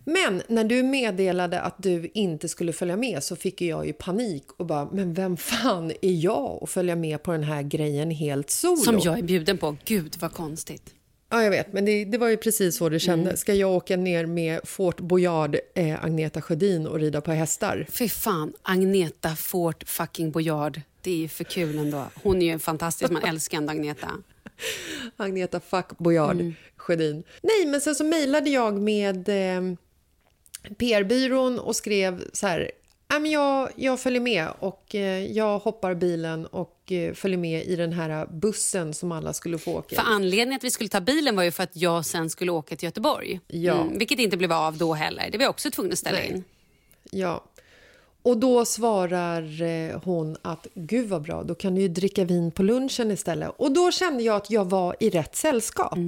[0.05, 4.45] Men när du meddelade att du inte skulle följa med så fick jag ju panik
[4.57, 8.51] och bara, men vem fan är jag att följa med på den här grejen helt
[8.51, 8.77] solo?
[8.77, 9.77] Som jag är bjuden på.
[9.85, 10.96] Gud vad konstigt.
[11.29, 13.41] Ja, jag vet, men det, det var ju precis så det kändes.
[13.41, 17.87] Ska jag åka ner med Fort Boyard, eh, Agneta Sjödin och rida på hästar?
[17.91, 20.81] Fy fan, Agneta Fort fucking Boyard.
[21.03, 22.05] Det är ju för kul ändå.
[22.23, 24.11] Hon är ju fantastisk, man älskar ändå Agneta.
[25.17, 27.23] Agneta Fuck Boyard Sjödin.
[27.43, 29.75] Nej, men sen så mejlade jag med eh,
[30.79, 32.71] PR-byrån och skrev så här.
[33.09, 37.65] "Ja, men Jag, jag följer med och eh, jag hoppar bilen och eh, följer med
[37.65, 39.99] i den här bussen som alla skulle få åka i.
[39.99, 42.77] För anledningen att vi skulle ta bilen var ju för att jag sen skulle åka
[42.77, 43.41] till Göteborg.
[43.47, 43.81] Ja.
[43.81, 45.31] Mm, vilket inte blev av då heller.
[45.31, 46.29] Det var jag också tvungen att ställa Nej.
[46.31, 46.45] in.
[47.11, 47.45] Ja.
[48.23, 52.51] Och då svarar eh, hon att gud vad bra, då kan du ju dricka vin
[52.51, 53.51] på lunchen istället.
[53.57, 55.99] Och då kände jag att jag var i rätt sällskap.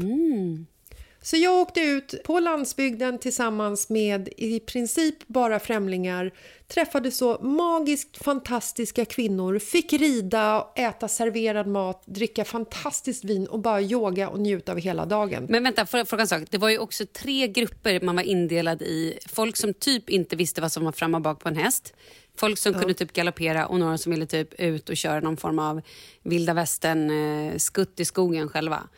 [1.22, 6.32] Så jag åkte ut på landsbygden tillsammans med i princip bara främlingar,
[6.68, 13.80] träffade så magiskt fantastiska kvinnor, fick rida, äta serverad mat, dricka fantastiskt vin och bara
[13.80, 15.46] yoga och njuta av hela dagen.
[15.48, 16.42] Men vänta, fråga en sak?
[16.50, 19.18] Det var ju också tre grupper man var indelad i.
[19.28, 21.94] Folk som typ inte visste vad som var fram och bak på en häst.
[22.36, 25.58] Folk som kunde typ galoppera och några som ville typ ut och köra någon form
[25.58, 25.80] av
[26.22, 27.56] vilda västern eh,
[27.96, 28.88] i skogen själva.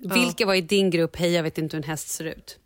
[0.00, 2.58] Vilka var i din grupp, hej jag vet inte hur en häst ser ut?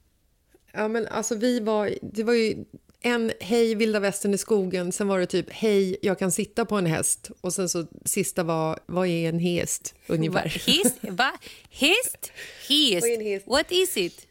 [0.72, 2.64] Ja, men alltså vi var, det var ju
[3.00, 6.76] en hej vilda västern i skogen, sen var det typ hej jag kan sitta på
[6.76, 10.42] en häst och sen så sista var vad är en häst ungefär.
[10.66, 10.98] Häst?
[11.02, 11.32] Va?
[11.70, 12.32] Häst?
[12.68, 13.46] Häst?
[13.46, 14.26] What is it?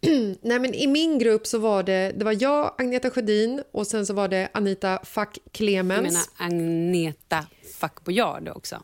[0.42, 4.06] Nej men i min grupp så var det, det var jag, Agneta Sjödin och sen
[4.06, 7.46] så var det Anita Fack Clemens, menar Agneta
[7.80, 8.82] Fuck Boyard också.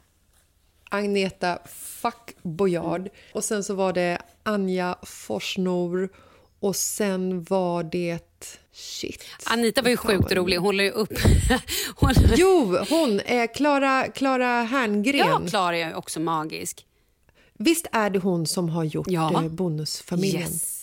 [0.90, 6.08] Agneta Fack Boyard och sen så var det Anja Forsnor
[6.60, 8.18] Och sen var det...
[8.72, 9.24] Shit.
[9.44, 10.56] Anita var ju sjukt rolig.
[10.56, 11.12] Hon la ju upp...
[11.96, 12.10] Hon...
[12.36, 15.18] Jo, hon, eh, Klara Klara Herngren.
[15.18, 16.86] Ja, Klara är också magisk.
[17.58, 19.42] Visst är det hon som har gjort Ja.
[19.42, 20.42] eh, Bonusfamiljen?
[20.42, 20.75] Yes.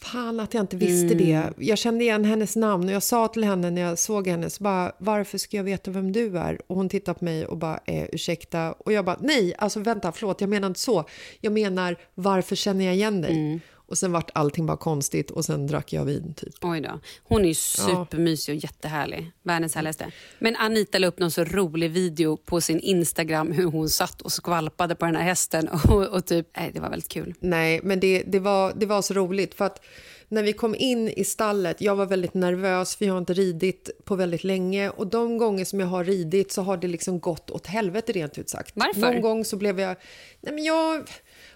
[0.00, 1.18] Fan att jag inte visste Mm.
[1.18, 1.52] det.
[1.58, 4.62] Jag kände igen hennes namn och jag sa till henne när jag såg henne så
[4.64, 6.60] bara, varför ska jag veta vem du är?
[6.66, 8.72] Och hon tittade på mig och bara, eh, ursäkta?
[8.72, 11.04] Och jag bara, nej, alltså vänta, förlåt, jag menar inte så.
[11.40, 13.30] Jag menar, varför känner jag igen dig?
[13.32, 13.60] Mm.
[13.88, 16.54] Och sen vart allting bara konstigt och sen drack jag vin typ.
[16.60, 17.00] Oj då.
[17.22, 19.32] Hon är ju supermysig och jättehärlig.
[19.42, 20.10] Världens härligaste.
[20.38, 24.32] Men Anita la upp någon så rolig video på sin Instagram hur hon satt och
[24.32, 25.68] skvalpade på den här hästen.
[25.88, 27.34] Och, och typ, nej, det var väldigt kul.
[27.40, 29.84] Nej, men det, det, var, det var så roligt för att
[30.28, 33.90] när vi kom in i stallet, jag var väldigt nervös för jag har inte ridit
[34.04, 37.50] på väldigt länge och de gånger som jag har ridit så har det liksom gått
[37.50, 38.72] åt helvete rent ut sagt.
[38.74, 39.00] Varför?
[39.00, 39.96] Någon gång så blev jag,
[40.40, 41.08] nej men jag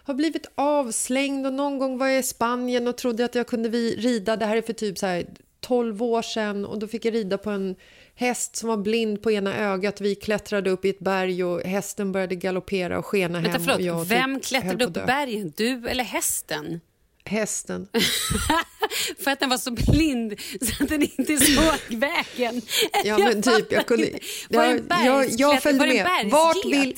[0.05, 3.69] har blivit avslängd och någon gång var jag i Spanien och trodde att jag kunde
[3.69, 5.27] rida, det här är för typ så här
[5.61, 7.77] 12 år sedan och då fick jag rida på en
[8.15, 10.01] häst som var blind på ena ögat.
[10.01, 13.61] Vi klättrade upp i ett berg och hästen började galoppera och skena Vänta, hem.
[13.61, 13.81] och förlåt.
[13.81, 15.53] jag Vem typ höll klättrade upp bergen?
[15.57, 16.81] Du eller hästen?
[17.25, 17.89] Hästen.
[19.25, 22.63] För att den var så blind så att den inte såg vägen.
[23.05, 24.11] Ja, men typ, jag kunde...
[24.49, 26.31] jag, jag, jag följde var det en med.
[26.31, 26.97] Vart vill,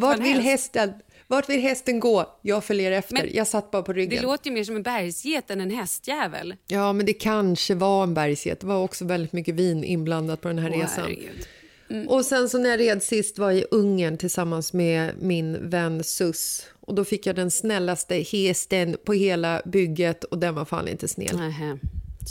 [0.00, 0.74] vart vill häst?
[0.74, 0.92] hästen?
[1.26, 2.38] Vart vill hästen gå?
[2.42, 3.14] Jag följer efter.
[3.14, 4.22] Men jag satt bara på Det ryggen.
[4.22, 6.54] låter ju mer som en bergsget än en hästjävel.
[6.66, 8.60] Ja, men det kanske var en bergsget.
[8.60, 11.04] Det var också väldigt mycket vin inblandat på den här Åh, resan.
[11.04, 11.46] herregud.
[12.08, 16.04] Och sen så när jag red sist var jag i Ungern tillsammans med min vän
[16.04, 16.66] Sus.
[16.80, 21.08] Och då fick jag den snällaste hästen på hela bygget och den var fan inte
[21.08, 21.36] snäll.
[21.36, 21.78] Nähä.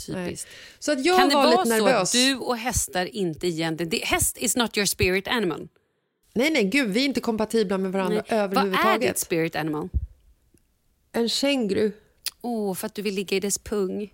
[0.08, 0.26] Nej.
[0.26, 0.48] Typiskt.
[0.78, 2.14] Så att jag Kan det var vara lite så nervös.
[2.14, 3.90] att du och hästar inte egentligen...
[3.90, 5.68] Det, häst is not your spirit animal.
[6.32, 8.24] Nej, nej, gud, vi är inte kompatibla med varandra Nej.
[8.28, 9.00] Vad är överhuvudtaget.
[9.00, 9.88] ditt spirit animal?
[11.12, 11.92] En känguru.
[12.40, 14.12] Åh, för att du vill ligga i dess pung.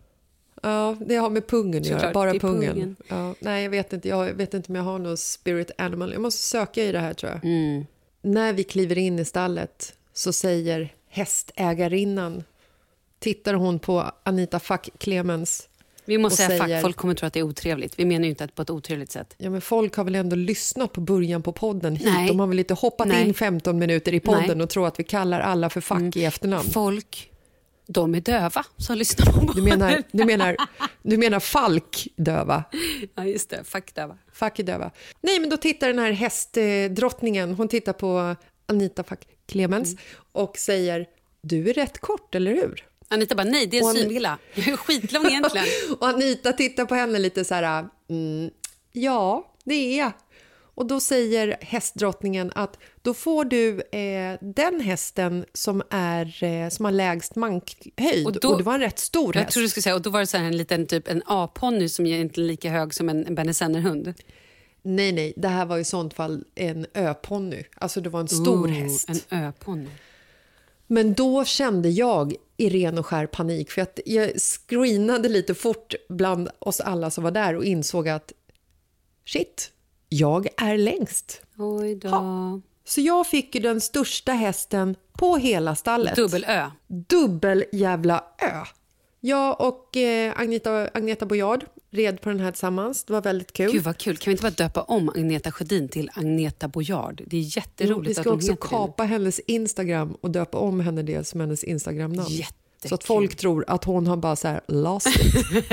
[0.62, 2.12] Ja, det har med pungen att göra.
[2.12, 2.74] Bara pungen.
[2.74, 2.96] pungen.
[3.08, 6.12] Ja, nej, jag vet, inte, jag vet inte om jag har någon spirit animal.
[6.12, 7.44] Jag måste söka i det här, tror jag.
[7.44, 7.86] Mm.
[8.22, 12.44] När vi kliver in i stallet så säger hästägarinnan...
[13.18, 15.68] Tittar hon på Anita Fack Clemens.
[16.08, 17.98] Vi måste säga säger- fuck, folk kommer tro att det är otrevligt.
[17.98, 19.34] Vi menar ju inte att på ett otrevligt sätt.
[19.38, 22.08] Ja, men folk har väl ändå lyssnat på början på podden hit.
[22.14, 22.28] Nej.
[22.28, 23.28] De har väl inte hoppat Nej.
[23.28, 24.50] in 15 minuter i podden Nej.
[24.50, 24.60] Mm.
[24.64, 26.70] och tror att vi kallar alla för fack i efternamn.
[26.70, 27.30] Folk,
[27.86, 30.56] de är döva som lyssnar på Du menar, du menar,
[31.02, 32.64] du menar Falk-döva?
[33.14, 33.64] Ja, just det.
[33.64, 34.18] Fuck döva.
[34.32, 34.90] Fack är döva.
[35.20, 40.02] Nej, men då tittar den här hästdrottningen, hon tittar på Anita Fack Clemens Mm.
[40.32, 41.06] och säger
[41.42, 42.84] du är rätt kort, eller hur?
[43.08, 44.38] Anita bara, nej, det är Och en synvilla.
[44.54, 45.66] Jag är skitlång egentligen.
[46.00, 48.50] Och Anita tittar på henne lite så här, mm,
[48.92, 50.12] ja, det är.
[50.74, 56.84] Och då säger hästdrottningen att då får du eh, den hästen som, är, eh, som
[56.84, 58.26] har lägst mankhöjd.
[58.26, 59.52] Och Och, då- det var en rätt stor Jag häst.
[59.54, 62.06] tror du skulle säga, och då var det så en liten typ en A-ponny som
[62.06, 64.14] är inte lika hög som en, en bernesennerhund.
[64.82, 67.62] Nej, nej, det här var i sånt fall en öponny.
[67.76, 69.08] Alltså det var en stor Ooh, häst.
[69.30, 69.88] En ö-ponny.
[70.86, 75.94] Men då kände jag i ren och skär panik för att jag screenade lite fort
[76.08, 78.32] bland oss alla som var där och insåg att
[79.24, 79.72] shit,
[80.08, 81.42] jag är längst.
[81.58, 82.60] Oj då.
[82.84, 86.16] Så jag fick ju den största hästen på hela stallet.
[86.16, 86.70] Dubbel-Ö.
[86.86, 88.64] Dubbel jävla ö.
[89.20, 93.04] Jag och eh, Agneta, Agneta Boyard red på den här tillsammans.
[93.04, 93.72] Det var väldigt kul.
[93.72, 94.16] Gud vad kul.
[94.16, 97.22] Kan vi inte bara döpa om Agneta Sjödin till Agneta Boyard?
[97.26, 101.24] Det är Jo, jätteroligt vi ska också kapa hennes Instagram och döpa om henne det
[101.24, 102.28] som hennes Instagramnamn.
[102.84, 105.64] Så att folk tror att hon har bara så här lost it.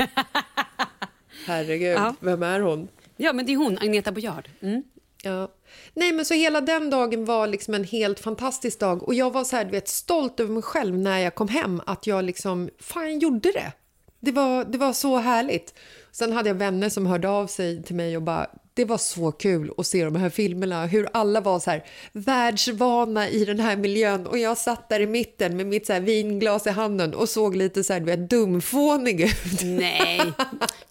[1.46, 2.14] Herregud, Ja.
[2.20, 2.86] vem är hon?
[2.86, 3.24] det.
[3.24, 4.48] Ja, men det är hon, Agneta Boyard.
[4.60, 4.82] Mm.
[5.22, 5.48] Ja.
[5.94, 9.44] Nej, men så hela den dagen var liksom en helt fantastisk dag och jag var
[9.44, 12.70] så här, du vet, stolt över mig själv när jag kom hem att jag liksom,
[12.78, 13.72] fan gjorde det.
[14.20, 15.74] Det var, det var så härligt.
[16.12, 19.32] Sen hade jag vänner som hörde av sig till mig och bara, det var så
[19.32, 23.76] kul att se de här filmerna, hur alla var så här världsvana i den här
[23.76, 27.56] miljön och jag satt där i mitten med mitt så vinglas i handen och såg
[27.56, 29.62] lite så här, du vet, dumfånig ut.
[29.64, 30.20] Nej.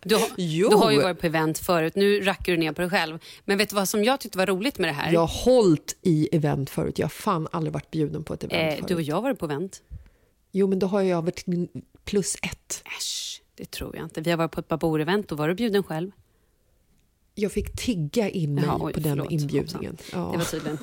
[0.03, 0.17] Du,
[0.69, 1.95] du har ju varit på event förut.
[1.95, 3.19] Nu rackar du ner på dig själv.
[3.45, 5.13] Men vet du vad som jag tyckte var roligt med det här?
[5.13, 8.71] Jag har hållit i event förut, jag har fan aldrig varit bjuden på ett event
[8.71, 8.87] eh, förut.
[8.87, 9.81] du och jag har varit på event.
[10.51, 11.45] Jo, men då har jag varit
[12.05, 12.83] plus ett.
[12.97, 14.21] Äsch, det tror jag inte.
[14.21, 16.11] Vi har varit på ett Babor-event och var du bjuden själv?
[17.35, 19.91] Jag fick tigga in mig Ja, oj, på den förlåt, inbjudningen.
[19.91, 20.21] hoppsan.
[20.21, 20.31] Ja.
[20.31, 20.77] Det var tydligen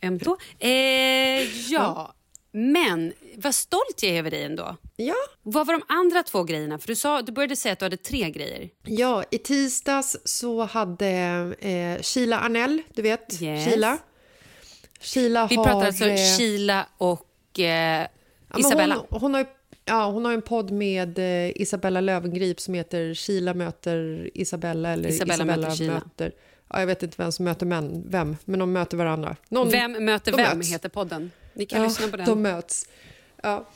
[0.00, 0.36] en öm tå.
[0.58, 2.14] Eh, ja,
[2.52, 4.76] men vad stolt jag är över dig ändå.
[4.96, 5.14] Ja.
[5.42, 6.78] Vad var de andra två grejerna?
[6.78, 8.68] För du, sa, du började säga att du hade tre grejer.
[8.84, 11.08] ja, i tisdags så hade
[11.60, 13.64] eh, Sheila Arnell, du vet, Yes.
[13.68, 13.98] Sheila.
[15.00, 15.64] Sheila Vi har...
[15.64, 18.06] pratar alltså eh, Sheila och eh,
[18.52, 19.04] ja, Isabella.
[19.10, 19.46] Hon, hon har
[19.88, 25.08] Ja, hon har en podd med eh, Isabella Löwengrip som heter Kila möter Isabella eller
[25.08, 25.94] Isabella möter Kila.
[25.94, 26.32] möter...
[26.70, 29.36] Ja, jag vet inte vem som möter män, vem, men de möter varandra.
[29.48, 30.72] Någon, Vem möter vem möts.
[30.72, 31.30] heter podden.
[31.54, 32.26] Ni kan Ja, lyssna på den.
[32.26, 32.88] de möts.
[33.42, 33.68] Ja.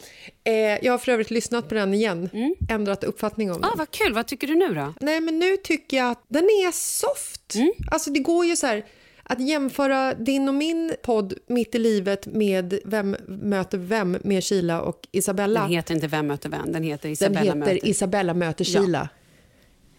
[0.44, 2.28] Eh, jag har för övrigt lyssnat på den igen,
[2.68, 3.64] ändrat uppfattning om Mm.
[3.64, 3.78] Ah, den.
[3.78, 4.94] vad kul, vad tycker du nu då?
[5.00, 7.54] Nej, men nu tycker jag att den är soft.
[7.54, 7.72] Mm.
[7.90, 8.84] Alltså det går ju så här
[9.22, 14.80] att jämföra din och min podd Mitt i livet med Vem möter vem med Kila
[14.80, 15.60] och Isabella.
[15.60, 17.88] Den heter inte Vem möter vem, den heter Den Isabella heter möter.
[17.88, 18.80] Isabella möter Ja.
[18.82, 19.08] Kila.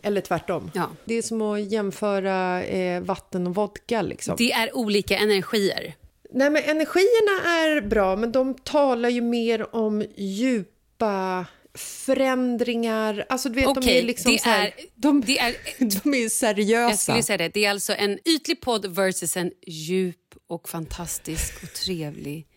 [0.01, 0.71] Eller tvärtom.
[0.73, 0.89] Ja.
[1.05, 4.01] Det är som att jämföra eh, vatten och vodka.
[4.01, 4.35] Liksom.
[4.37, 5.95] Det är olika energier.
[6.31, 11.45] Nej, men energierna är bra, men de talar ju mer om djupa
[11.77, 13.25] förändringar.
[13.29, 15.55] Alltså, du vet, de Okej, är liksom det här, är- de, det är-
[16.03, 16.89] de är seriösa.
[16.91, 17.49] Jag skulle säga det.
[17.53, 22.47] Det är alltså en ytlig podd versus en djup och fantastisk och trevlig,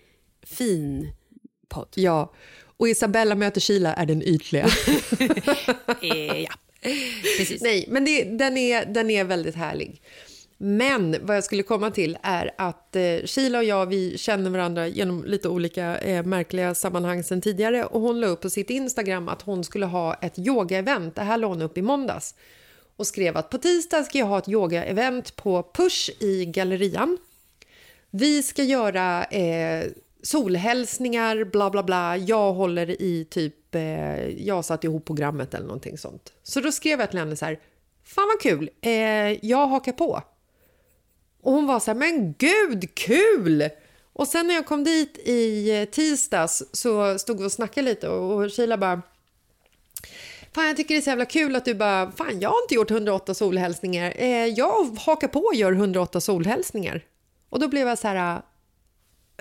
[0.47, 1.13] fin
[1.69, 1.89] podd.
[1.95, 2.35] Ja,
[2.79, 4.69] och Isabella möter Kila är den ytliga.
[6.03, 6.51] Eh, ja,
[7.39, 7.63] precis.
[7.63, 10.03] Nej, men det, den, är, den är väldigt härlig.
[10.59, 14.87] Men vad jag skulle komma till är att eh, Sheila och jag vi känner varandra
[14.87, 19.29] genom lite olika eh, märkliga sammanhang sen tidigare och hon la upp på sitt Instagram
[19.29, 21.15] att hon skulle ha ett yoga-event.
[21.15, 22.35] Det här la hon upp i måndags
[22.97, 27.19] och skrev att på tisdag ska jag ha ett yoga-event på Push i Gallerian.
[28.11, 29.87] Vi ska göra eh,
[30.23, 32.17] solhälsningar, bla bla bla.
[32.17, 36.33] Jag håller i typ, eh, jag satt ihop programmet eller någonting sånt.
[36.43, 37.61] Så då skrev jag till henne så här,
[38.05, 40.23] fan vad kul, eh, jag hakar på.
[41.47, 43.69] Och hon var så här, men gud, kul!
[44.13, 48.09] Och sen när jag kom dit i eh, tisdags så stod vi och snackade lite
[48.09, 49.03] och, och Sheila bara,
[50.55, 52.75] Fan, jag tycker det är så jävla kul att du bara, fan jag har inte
[52.75, 54.13] gjort 108 solhälsningar.
[54.17, 57.05] Eh, jag hakar på och gör 108 solhälsningar.
[57.49, 58.43] Och då blev jag så här,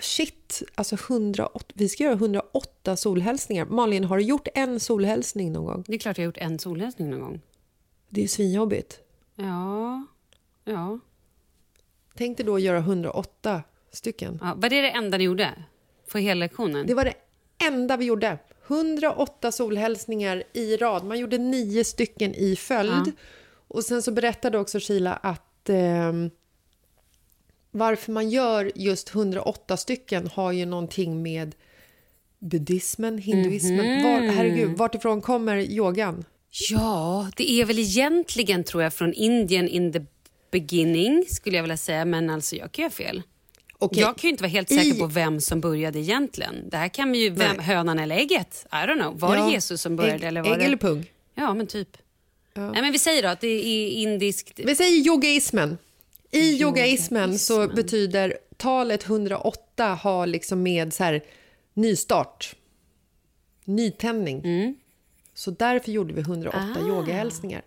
[0.01, 3.65] shit, alltså 108, vi ska göra 108 solhälsningar.
[3.65, 5.83] Malin, har du gjort en solhälsning någon gång?
[5.87, 7.41] Det är klart jag har gjort en solhälsning någon gång.
[8.09, 8.99] Det är ju svinjobbigt.
[9.35, 10.05] Ja,
[10.63, 10.99] ja.
[12.17, 14.39] Tänk dig då att göra 108 stycken.
[14.41, 14.53] ja.
[14.57, 15.53] Var det det enda ni gjorde?
[16.07, 16.87] För hela lektionen?
[16.87, 17.13] Det var det
[17.67, 18.37] enda vi gjorde.
[18.67, 21.05] 108 solhälsningar i rad.
[21.05, 23.11] Man gjorde nio stycken i följd.
[23.67, 26.29] Och sen så berättade också Sheila att ehm,
[27.71, 31.55] varför man gör just 108 stycken har ju någonting med
[32.39, 34.03] buddhismen, hinduismen.
[34.03, 36.25] Var, herregud, vartifrån kommer yogan?
[36.71, 40.05] Ja, det är väl egentligen tror jag från Indien in the
[40.59, 43.21] beginning skulle jag vilja säga, men alltså jag kan göra fel.
[43.77, 46.69] Okej, Jag kan ju inte vara helt säker I- på vem som började egentligen.
[46.69, 47.65] Det här kan ju vem, Nej.
[47.65, 48.65] hönan eller ägget.
[48.71, 49.19] I don't know.
[49.19, 50.65] Var Ja, det Jesus som började ägg, eller var ägg det...
[50.65, 51.05] eller pung?
[51.35, 51.97] Ja, men typ.
[52.53, 54.59] Nej, men vi säger då att det är indiskt.
[54.63, 55.77] Vi säger yogaismen.
[56.31, 57.75] I yogaismen så Yogaismen.
[57.75, 61.21] betyder talet 108 har liksom med så här
[61.73, 62.55] nystart,
[63.65, 64.43] nytändning.
[65.33, 66.87] Så därför gjorde vi 108 Ah.
[66.87, 67.61] yogahälsningar.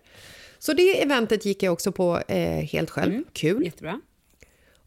[0.59, 3.23] Så det eventet gick jag också på eh, helt själv.
[3.33, 3.65] Kul.
[3.65, 4.01] Jättebra.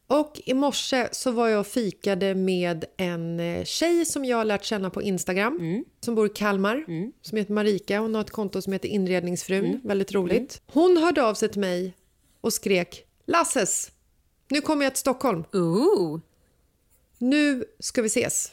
[0.07, 4.45] Och i morse så var jag och fikade med en eh, tjej som jag har
[4.45, 5.85] lärt känna på Instagram.
[6.01, 6.85] Som bor i Kalmar.
[7.23, 7.99] Som heter Marika.
[7.99, 9.81] Hon har ett konto som heter Inredningsfrun.
[9.85, 10.63] Väldigt roligt.
[10.67, 11.95] Hon hörde av sig till mig
[12.41, 13.93] och skrek Lasses,
[14.49, 15.45] nu kommer jag till Stockholm.
[15.53, 16.21] Ooh.
[17.19, 18.53] Nu ska vi ses.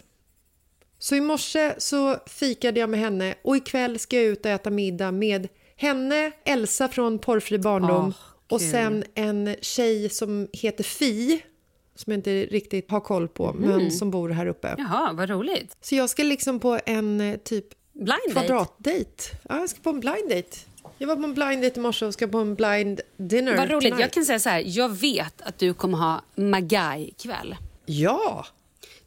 [0.98, 4.70] Så i morse så fikade jag med henne och ikväll ska jag ut och äta
[4.70, 5.48] middag med
[5.80, 8.14] henne, Elsa från Porrfri barndom Åh,
[8.56, 11.42] och sen en tjej som heter Fi
[11.96, 14.76] som jag inte riktigt har koll på, men som bor här uppe.
[14.78, 15.78] Jaha, vad roligt.
[15.82, 18.32] Så jag ska liksom på en eh, typ Blind date.
[18.48, 19.24] kvadratdate.
[19.50, 20.58] Ja, jag ska på en blind date.
[20.98, 23.70] Jag var på en blind date i morse och ska på en blind dinner Vad
[23.70, 23.84] roligt.
[23.84, 24.00] tonight.
[24.00, 27.56] Jag kan säga så här, jag vet att du kommer ha Magai ikväll.
[27.86, 28.46] Ja!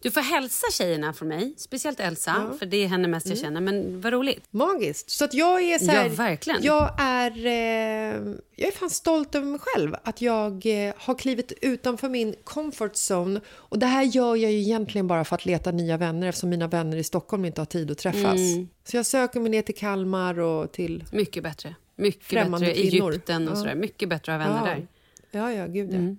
[0.02, 3.60] Du får hälsa tjejerna från mig, speciellt Elsa, för det är henne mest jag känner.
[3.60, 4.44] Men vad roligt.
[4.50, 5.10] Magiskt.
[5.10, 6.62] Så att jag är så här, Ja, verkligen.
[6.62, 9.94] Jag är, eh, jag är fan stolt över mig själv.
[10.04, 13.40] Att jag eh, har klivit utanför min comfort zone.
[13.50, 16.66] Och det här gör jag ju egentligen bara för att leta nya vänner eftersom mina
[16.68, 18.38] vänner i Stockholm inte har tid att träffas.
[18.38, 18.68] Mm.
[18.84, 21.04] Så jag söker mig ner till Kalmar och till...
[21.12, 21.74] Mycket bättre.
[21.96, 22.82] Mycket Främmande bättre.
[22.90, 23.10] kvinnor.
[23.10, 23.56] Egypten och Ja.
[23.56, 23.74] sådär.
[23.74, 24.74] Mycket bättre att ha vänner Ja.
[24.74, 24.86] där.
[25.40, 25.96] Ja, ja, gud ja.
[25.96, 26.18] Mm.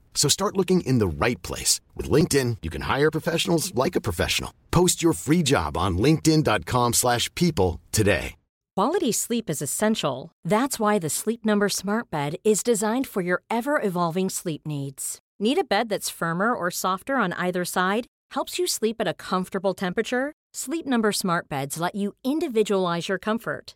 [0.13, 1.81] So start looking in the right place.
[1.95, 4.53] With LinkedIn, you can hire professionals like a professional.
[4.69, 8.35] Post your free job on linkedin.com slash people today.
[8.77, 10.31] Quality sleep is essential.
[10.45, 15.19] That's why the Sleep Number Smart Bed is designed for your ever-evolving sleep needs.
[15.39, 18.07] Need a bed that's firmer or softer on either side?
[18.31, 20.31] Helps you sleep at a comfortable temperature?
[20.53, 23.75] Sleep Number Smart Beds let you individualize your comfort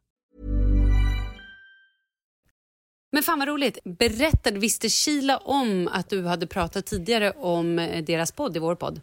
[3.11, 3.77] Men fan vad roligt.
[3.83, 8.75] Berättade, visste Sheila om att du hade pratat tidigare om eh, deras podd i vår
[8.75, 9.01] podd?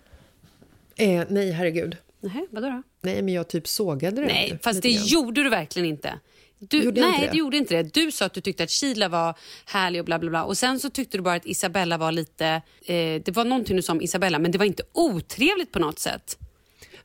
[0.96, 1.96] Eh, nej, herregud.
[2.20, 2.82] Nej, vadå då?
[3.02, 4.26] Nej, men jag typ sågade det.
[4.26, 5.06] Nej, fast det grann.
[5.06, 6.18] gjorde du verkligen inte.
[6.58, 7.32] Du, Gjorde nej, inte det?
[7.32, 7.94] du gjorde inte det.
[7.94, 9.34] Du sa att du tyckte att Sheila var
[9.66, 10.44] härlig och bla bla bla.
[10.44, 12.46] Och sen så tyckte du bara att Isabella var lite...
[12.86, 15.98] Eh, det var någonting du sa om Isabella, men det var inte otrevligt på något
[15.98, 16.38] sätt.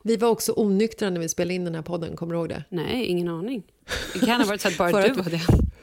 [0.02, 2.64] Vi var också onyktra när vi spelade in den här podden, kommer du ihåg det?
[2.68, 3.62] Nej, ingen aning.
[4.12, 5.40] Det kan ha varit så att bara För du att- var det.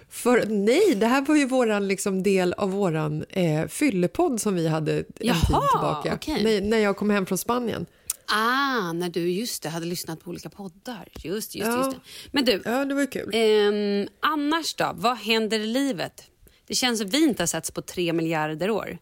[0.10, 4.68] För, nej, det här var ju våran liksom, del av våran eh, fyllepodd som vi
[4.68, 6.14] hade en Jaha, tid tillbaka.
[6.16, 6.44] okej.
[6.44, 7.86] När, när jag kom hem från Spanien.
[8.26, 11.08] Ah, när du just det, hade lyssnat på olika poddar.
[11.24, 11.78] Just, just, Ja.
[11.78, 11.98] just det.
[12.32, 13.30] Men du, Ja, det var kul.
[13.34, 14.92] ehm, annars då?
[14.96, 16.24] Vad händer i livet?
[16.68, 18.98] Det känns som vi inte har setts på tre miljarder år.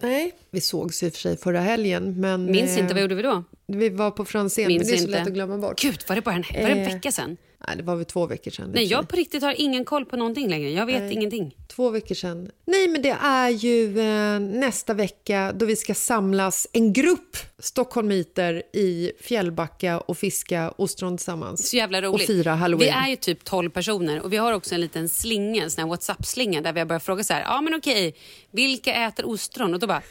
[0.00, 2.20] Nej, vi sågs i och för sig förra helgen.
[2.20, 3.44] Men, Minns eh, inte, vad gjorde vi då?
[3.66, 5.10] Vi var på Franzén, men det är så inte.
[5.10, 5.80] lätt att glömma bort.
[5.80, 7.36] Gud, var det bara en, var det en Eh, vecka sen?
[7.66, 8.70] Nej, det var väl två veckor sedan.
[8.74, 10.70] Nej, jag på riktigt har ingen koll på någonting längre.
[10.70, 11.12] Jag vet Nej.
[11.12, 11.56] ingenting.
[11.68, 12.50] Två veckor sedan.
[12.64, 18.62] Nej, men det är ju eh, nästa vecka då vi ska samlas en grupp stockholmiter
[18.72, 21.68] i Fjällbacka och fiska ostron tillsammans.
[21.68, 22.14] Så jävla roligt.
[22.14, 22.94] Och fira halloween.
[22.94, 25.82] Vi är ju typ 12 personer och vi har också en liten slinga, en sån
[25.82, 28.14] här WhatsApp-slinga där vi har börjat fråga så här, ja men okej,
[28.50, 29.74] vilka äter ostron?
[29.74, 30.02] Och då bara,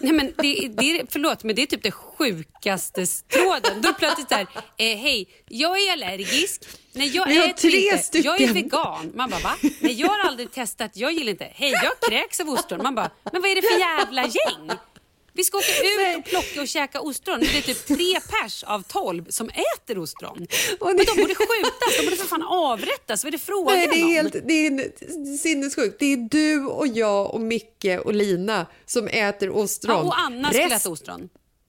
[0.00, 3.82] nej men det, det är, förlåt men det är typ det sjukaste tråden.
[3.82, 6.62] Då plötsligt så här, eh, hej, jag är allergisk.
[6.92, 8.18] Nej, jag har äter tre inte.
[8.18, 8.54] Jag är stycken.
[8.54, 9.12] vegan.
[9.14, 9.56] Man bara, va?
[9.80, 10.90] Nej, jag har aldrig testat.
[10.94, 11.48] Jag gillar inte.
[11.54, 12.82] Hej, jag kräks av ostron.
[12.82, 14.70] Man bara, men vad är det för jävla gäng?
[15.36, 15.66] Vi ska åka
[16.12, 17.40] ut och plocka och käka ostron.
[17.40, 20.46] Det är typ tre pers av tolv som äter ostron.
[20.80, 23.24] Men de borde skjutas, de borde för fan avrättas.
[23.24, 24.10] Vad är det frågan Nej, det är, om?
[24.10, 25.96] helt, det är sinnessjukt.
[25.98, 29.96] Det är du och jag och Micke och Lina som äter ostron.
[29.96, 31.28] Ja, och Anna skulle Rest- äta ostron.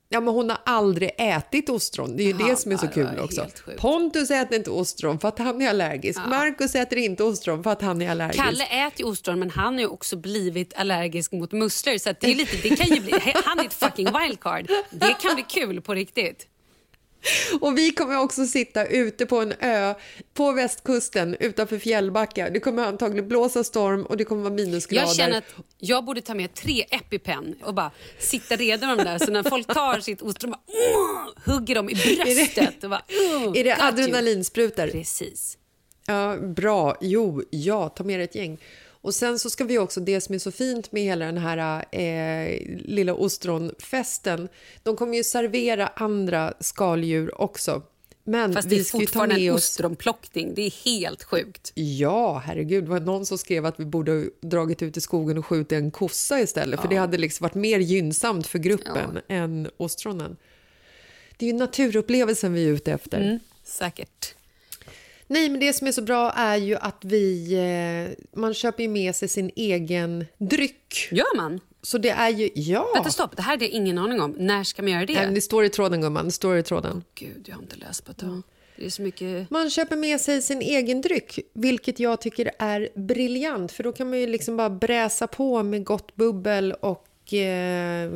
[0.09, 2.17] Ja, men hon har aldrig ätit ostron.
[2.17, 3.47] Det är ju Jaha, det som är så ja, kul också.
[3.77, 6.19] Pontus äter inte ostron för att han är allergisk.
[6.27, 8.43] Marcus äter inte ostron för att han är allergisk.
[8.43, 12.35] Kalle äter ostron men han har ju också blivit allergisk mot musslor så det, är
[12.35, 13.13] lite, det kan ju bli,
[13.45, 14.67] han är ett fucking wildcard.
[14.89, 16.47] Det kan bli kul på riktigt.
[17.61, 19.93] Och vi kommer också sitta ute på en ö
[20.33, 22.49] på västkusten utanför Fjällbacka.
[22.49, 25.07] Det kommer antagligen blåsa storm och det kommer vara minusgrader.
[25.07, 29.05] Jag känner att jag borde ta med tre EpiPen och bara sitta redo med dem
[29.05, 32.83] där så när folk tar sitt ostron bara "Åh!" hugger dem i bröstet.
[32.83, 34.87] Och bara, "Åh, Är det got you." adrenalinsprutor?
[34.87, 35.57] Precis.
[36.07, 36.97] Ja, bra.
[37.01, 38.57] Jo, ja, ta med ett gäng.
[39.05, 41.85] Och sen så ska vi också, det som är så fint med hela den här
[41.91, 44.49] eh, lilla ostronfesten,
[44.83, 47.81] de kommer ju servera andra skaldjur också.
[48.23, 49.57] Men Fast det är fortfarande med en oss...
[49.57, 50.53] ostronplockning.
[50.55, 51.71] Det är helt sjukt.
[51.75, 52.83] Ja, herregud.
[52.83, 55.71] Det var någon som skrev att vi borde ha dragit ut i skogen och skjutit
[55.71, 56.81] en kossa istället.
[56.81, 60.37] För det hade liksom varit mer gynnsamt för gruppen än ostronen.
[61.37, 63.21] Det är ju naturupplevelsen vi är ute efter.
[63.21, 63.39] Mm.
[63.63, 64.35] Säkert.
[65.27, 67.53] Nej, men det som är så bra är ju att vi...
[67.53, 71.07] Eh, man köper ju med sig sin egen dryck.
[71.11, 71.59] Gör man?
[71.81, 72.49] Så det är ju...
[72.53, 72.87] Ja!
[72.93, 73.35] Vänta, stopp.
[73.35, 74.35] Det här hade jag ingen aning om.
[74.37, 75.13] När ska man göra det?
[75.13, 76.25] Nej, det står i tråden, gumman.
[76.25, 77.03] Det står i tråden.
[77.15, 78.41] Gud, jag har inte läst på ett tag.
[78.77, 79.49] Det är så mycket...
[79.49, 83.71] Man köper med sig sin egen dryck, vilket jag tycker är briljant.
[83.71, 88.11] För då kan man ju liksom bara bräsa på med gott bubbel och eh,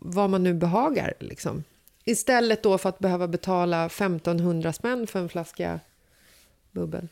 [0.00, 1.14] vad man nu behagar.
[1.20, 1.64] Liksom.
[2.04, 5.80] Istället då för att behöva betala 1500 spänn för en flaska
[6.74, 7.08] bubbel.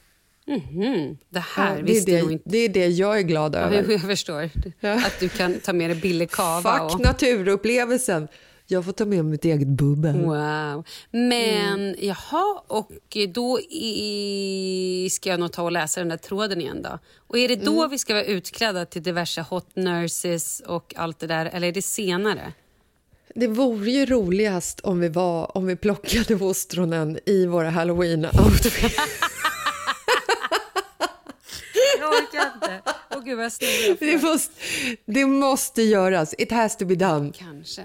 [0.46, 1.18] Mhm.
[1.28, 2.48] Det här Ja, det, visste jag det, inte.
[2.50, 3.90] det är det jag är glad över.
[3.90, 4.50] Jag förstår.
[4.80, 6.78] Att du kan ta med dig billig kava.
[6.78, 7.00] Fuck Och...
[7.00, 8.28] naturupplevelsen.
[8.66, 10.16] Jag får ta med mitt eget bubbel.
[10.20, 10.84] Wow.
[11.10, 11.94] Men Mm.
[11.98, 12.90] jaha, och
[13.34, 16.98] då i, ska jag nog ta och läsa den där tråden igen då.
[17.26, 17.90] Och är det då Mm.
[17.90, 21.82] vi ska vara utklädda till diverse hot nurses och allt det där, eller är det
[21.82, 22.52] senare?
[23.34, 28.98] Det vore ju roligast om vi, var, om vi plockade ostronen i våra halloween-outfits.
[32.02, 32.80] Jag orkar inte.
[33.10, 33.96] Åh gud vad jag snurrar.
[34.00, 34.52] Det måste,
[35.06, 36.34] det måste göras.
[36.38, 37.32] It has to be done.
[37.38, 37.82] Kanske.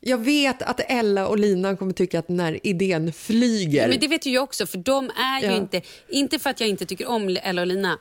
[0.00, 3.88] Jag vet att Ella och Lina kommer tycka att den här idén flyger.
[3.88, 5.56] Men det vet ju jag också, för de är ju Ja.
[5.56, 5.82] inte...
[6.08, 7.98] Inte för att jag inte tycker om Ella och Lina.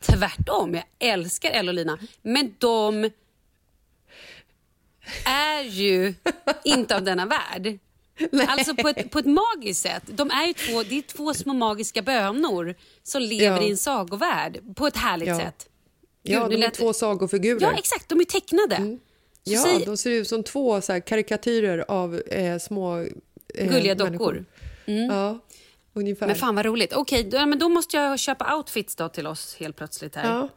[0.00, 1.98] Tvärtom, jag älskar Ella och Lina.
[2.22, 3.10] Men de
[5.26, 6.14] är ju
[6.64, 7.78] inte av denna värld.
[8.48, 10.02] Alltså på ett, på ett magiskt sätt.
[10.06, 13.62] De är ju två, det är två små magiska bönor som lever Ja.
[13.62, 15.38] i en sagovärld på ett härligt Ja.
[15.38, 15.68] sätt.
[16.22, 17.60] ja, Gud, de nu är lät- två sagofigurer.
[17.62, 18.08] Ja, exakt.
[18.08, 18.76] De är tecknade.
[18.76, 18.98] Mm.
[19.44, 22.98] Ja, säg- de ser ut som två så här, karikatyrer av eh, små
[23.54, 24.44] eh, Gulliga dockor.
[24.86, 25.04] Mm.
[25.10, 25.38] Ja,
[25.94, 26.26] ungefär.
[26.26, 26.92] Men fan vad roligt.
[26.92, 30.34] Okej, då, men då måste jag köpa outfits då till oss helt plötsligt här.
[30.34, 30.48] Ja.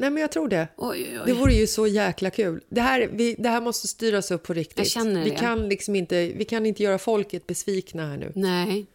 [0.00, 0.68] Nej, men jag tror det.
[0.76, 1.22] Oj, oj, oj.
[1.26, 2.60] Det vore ju så jäkla kul.
[2.68, 4.78] Det här, vi, det här måste styras upp på riktigt.
[4.78, 5.36] Jag känner vi, det.
[5.36, 8.32] kan liksom inte, vi kan inte göra folket besvikna här nu.
[8.34, 8.86] Nej.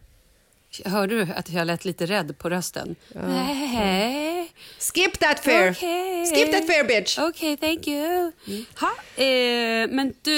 [0.84, 2.96] Hörde du att jag lät lite rädd på rösten?
[3.14, 4.52] Nej.
[4.78, 5.70] Skip that fair!
[5.70, 6.26] Okej.
[6.26, 7.18] Skip that fair, bitch!
[7.18, 8.32] Okej, thank you.
[8.80, 10.32] Ha, eh, men du,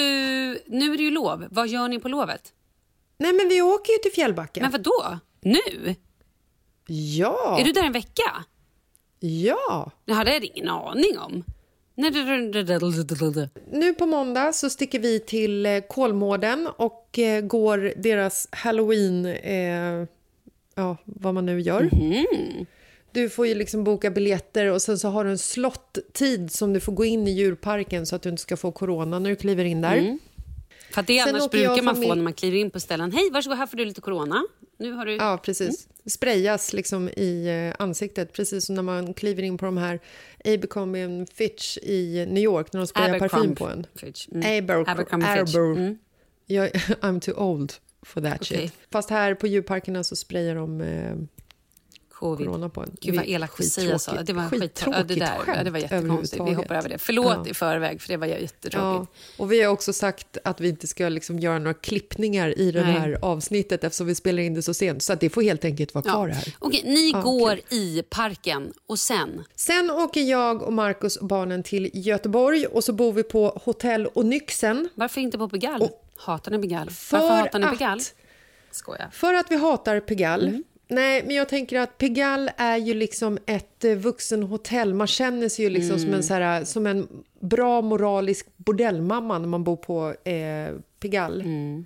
[0.67, 1.47] nu är det ju lov.
[1.51, 2.53] Vad gör ni på lovet?
[3.19, 4.61] Nej, men vi åker ju till Fjällbacka.
[4.61, 5.19] Men vad då?
[5.41, 5.95] Nu?
[6.87, 7.59] Ja!
[7.61, 8.45] Är du där en vecka?
[9.21, 9.91] Ja!
[10.05, 11.45] Det hade jag ingen aning om.
[13.71, 19.27] Nu på måndag så sticker vi till eh, Kolmården och eh, går deras halloween...
[19.27, 20.07] Eh,
[20.75, 21.91] ja, vad man nu gör.
[21.93, 22.67] Mhm.
[23.13, 26.81] Du får ju liksom boka biljetter och sen så har du en slottid som du
[26.81, 29.65] får gå in i djurparken så att du inte ska få corona när du kliver
[29.65, 29.97] in där.
[29.97, 30.19] Mm.
[30.91, 33.13] För att det Sen annars brukar man få när man kliver in på ställen.
[33.13, 34.45] Hej, varsågod, här får du lite corona.
[34.79, 35.13] Nu har du...
[35.17, 35.87] Ja, precis.
[35.87, 36.11] Mm.
[36.11, 37.47] Sprayas liksom i
[37.79, 40.01] eh, ansiktet, precis som när man kliver in på de här
[40.45, 43.87] Abercrombie Fitch i New York när de sprayar parfym på en.
[43.97, 44.29] Fitch.
[44.33, 44.65] Mm.
[44.65, 45.55] Aber- Abercrombie Fitch.
[45.57, 45.99] Aber- Mm.
[46.47, 46.69] Jag,
[47.01, 47.73] I'm too old
[48.03, 48.59] for that Okej.
[48.59, 48.73] shit.
[48.93, 51.15] Fast här på djurparkerna så sprayar de eh,
[52.19, 52.47] Covid.
[52.47, 52.97] corona på en.
[53.01, 54.11] Gud vad elakt att säga så.
[54.23, 56.43] Det var skit, ja, det, Skittråkigt där, ja, det var skämt jättekonstigt.
[56.47, 56.99] Vi hoppar över det.
[56.99, 57.51] Förlåt Ja.
[57.51, 58.75] i förväg för det var jättetråkigt.
[58.77, 59.07] Ja,
[59.37, 62.83] och vi har också sagt att vi inte ska liksom göra några klippningar i det
[62.83, 65.03] här avsnittet eftersom vi spelar in det så sent.
[65.03, 66.55] Så att det får helt enkelt vara kvar här.
[66.59, 69.45] Okej, ni Ja, går i parken och sen?
[69.55, 74.09] Sen åker jag och Markus och barnen till Göteborg och så bor vi på Hotell
[74.15, 74.89] Onyxen.
[74.95, 75.85] Varför inte på Pigalle?
[75.85, 76.91] Och- Hatar ni Pigalle?
[76.91, 78.03] För Varför hatar ni Pigalle?
[79.13, 80.49] För att vi hatar Pigalle.
[80.49, 80.65] Mm.
[80.89, 84.95] Nej, men jag tänker att Pigalle är ju liksom ett eh, vuxenhotell.
[84.95, 86.05] Man känner sig ju liksom Mm.
[86.07, 87.09] som, en, så här, som en
[87.41, 91.45] bra moralisk bordellmamma när man bor på eh, Pigalle.
[91.45, 91.85] Mm.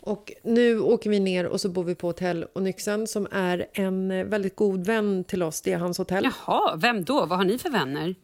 [0.00, 4.10] Och nu åker vi ner och så bor vi på Hotell Onyxen som är en
[4.10, 5.60] eh, väldigt god vän till oss.
[5.60, 6.24] Det är hans hotell.
[6.46, 7.26] Jaha, vem då?
[7.26, 8.14] Vad har ni för vänner?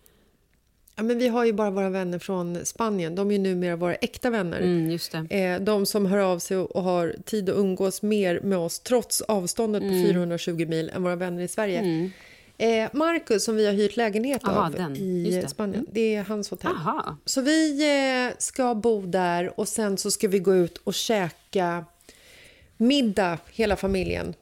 [0.99, 3.15] Ja, men vi har ju bara våra vänner från Spanien.
[3.15, 4.61] De är ju numera våra äkta vänner.
[4.61, 5.37] Mm, just det.
[5.45, 9.21] Eh, de som hör av sig och har tid att umgås mer med oss trots
[9.21, 10.03] avståndet Mm.
[10.05, 12.11] på 420 mil än våra vänner i Sverige.
[12.59, 14.97] Eh, Marcus, som vi har hyrt lägenhet Aha, av den.
[14.97, 15.37] i det.
[15.37, 15.49] Mm.
[15.49, 16.71] Spanien, det är hans hotell.
[16.71, 17.17] Aha.
[17.25, 17.81] Så vi
[18.29, 21.85] eh, ska bo där och sen så ska vi gå ut och käka
[22.77, 24.35] middag, hela familjen,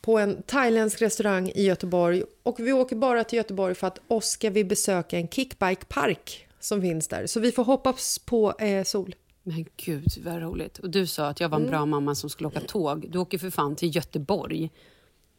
[0.00, 2.22] på en thailändsk restaurang i Göteborg.
[2.42, 6.80] Och vi åker bara till Göteborg för att oss ska vi besöka en kickbikepark som
[6.80, 7.26] finns där.
[7.26, 9.14] Så vi får hoppas på eh, sol.
[9.42, 10.78] Men gud vad roligt.
[10.78, 11.70] Och du sa att jag var en Mm.
[11.70, 13.06] bra mamma som skulle åka tåg.
[13.10, 14.70] Du åker för fan till Göteborg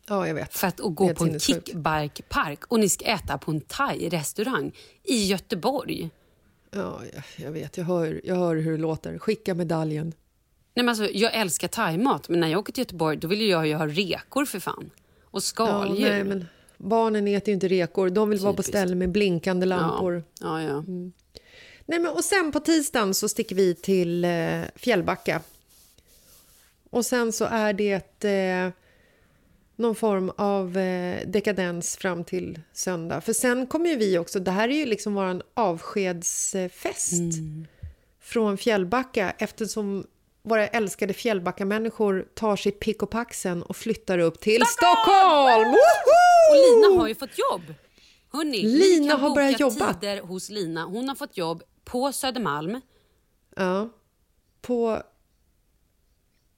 [0.07, 0.53] Ja, jag vet.
[0.53, 4.71] för att gå Helt på en kickbikepark och ni ska äta på en thai-restaurang
[5.03, 6.09] i Göteborg.
[6.71, 7.77] Ja, jag, jag vet.
[7.77, 9.17] Jag hör, jag hör hur det låter.
[9.19, 10.13] Skicka medaljen.
[10.73, 13.67] Nej, men alltså, jag älskar thaimat, men när jag åker till Göteborg då vill jag
[13.67, 14.89] ju ha rekor för fan.
[15.23, 16.09] Och Ja, skaldjur.
[16.09, 16.45] nej, men
[16.77, 18.09] barnen äter ju inte rekor.
[18.09, 18.69] De vill vara på Typiskt.
[18.77, 20.23] ställen med blinkande lampor.
[20.41, 20.83] Ja, ja.
[21.85, 25.41] Nej, men, och sen på tisdagen så sticker vi till eh, Fjällbacka.
[26.89, 28.69] Och sen så är det eh,
[29.75, 33.21] någon form av eh, dekadens fram till söndag.
[33.21, 37.13] För sen kommer ju vi också, det här är ju liksom vår avskedsfest
[38.19, 40.07] från Fjällbacka eftersom
[40.43, 45.69] våra älskade Fjällbacka-människor tar sitt pick och pack sen och flyttar upp till Stockholm!
[45.69, 46.81] Och Woho!
[46.85, 47.73] Lina har ju fått jobb.
[48.33, 49.93] Hörrni, ni Lina har börjat jobba.
[49.93, 50.85] tider hos Lina.
[50.85, 52.81] Hon har fått jobb på Södermalm.
[53.55, 53.89] Ja,
[54.61, 55.01] på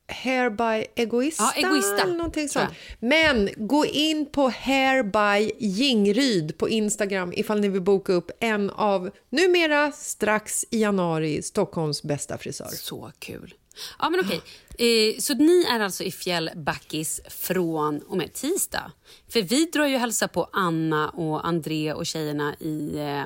[0.08, 2.70] Hair by Egoista, Ja, Egoista, eller någonting sånt.
[3.00, 8.70] Men gå in på Hair by Jingryd på Instagram ifall ni vill boka upp en
[8.70, 12.68] av, numera strax i januari, Stockholms bästa frisör.
[12.68, 13.54] Så kul.
[13.99, 14.41] Ja, men okej.
[14.78, 18.91] Eh, så ni är alltså i Fjällbackis från och med tisdag?
[19.28, 23.26] För vi drar ju hälsa på Anna och André och tjejerna i, eh,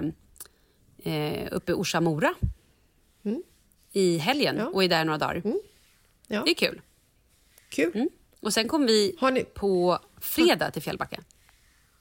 [1.13, 2.33] eh, uppe i Orsa Mora
[3.91, 4.65] i helgen Mm.
[4.67, 4.71] Ja.
[4.75, 5.41] och är där några dagar.
[6.27, 6.81] Ja, Det är kul.
[7.69, 8.09] kul.
[8.39, 11.23] Och sen kommer vi ni- på fredag till Fjällbacka.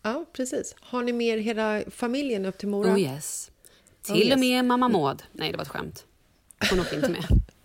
[0.02, 0.74] Ja, precis.
[0.80, 2.94] Har ni med er hela familjen upp till Mora?
[2.94, 3.50] Oh yes.
[4.02, 4.32] Till Oh, yes.
[4.32, 5.22] och med mamma Maud.
[5.32, 6.04] Nej, det var ett skämt.
[6.70, 7.24] Hon åkte inte med.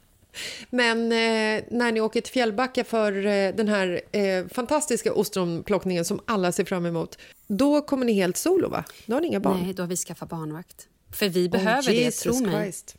[0.70, 6.20] Men eh, när ni åker till Fjällbacka för eh, den här eh, fantastiska ostronplockningen som
[6.26, 7.18] alla ser fram emot,
[7.48, 8.84] då kommer ni helt solo, va?
[9.06, 9.64] Då har ni inga barn?
[9.64, 10.88] Nej, då har vi skaffat barnvakt.
[11.14, 12.64] För vi behöver oh, det, tro mig.
[12.64, 12.96] Christ.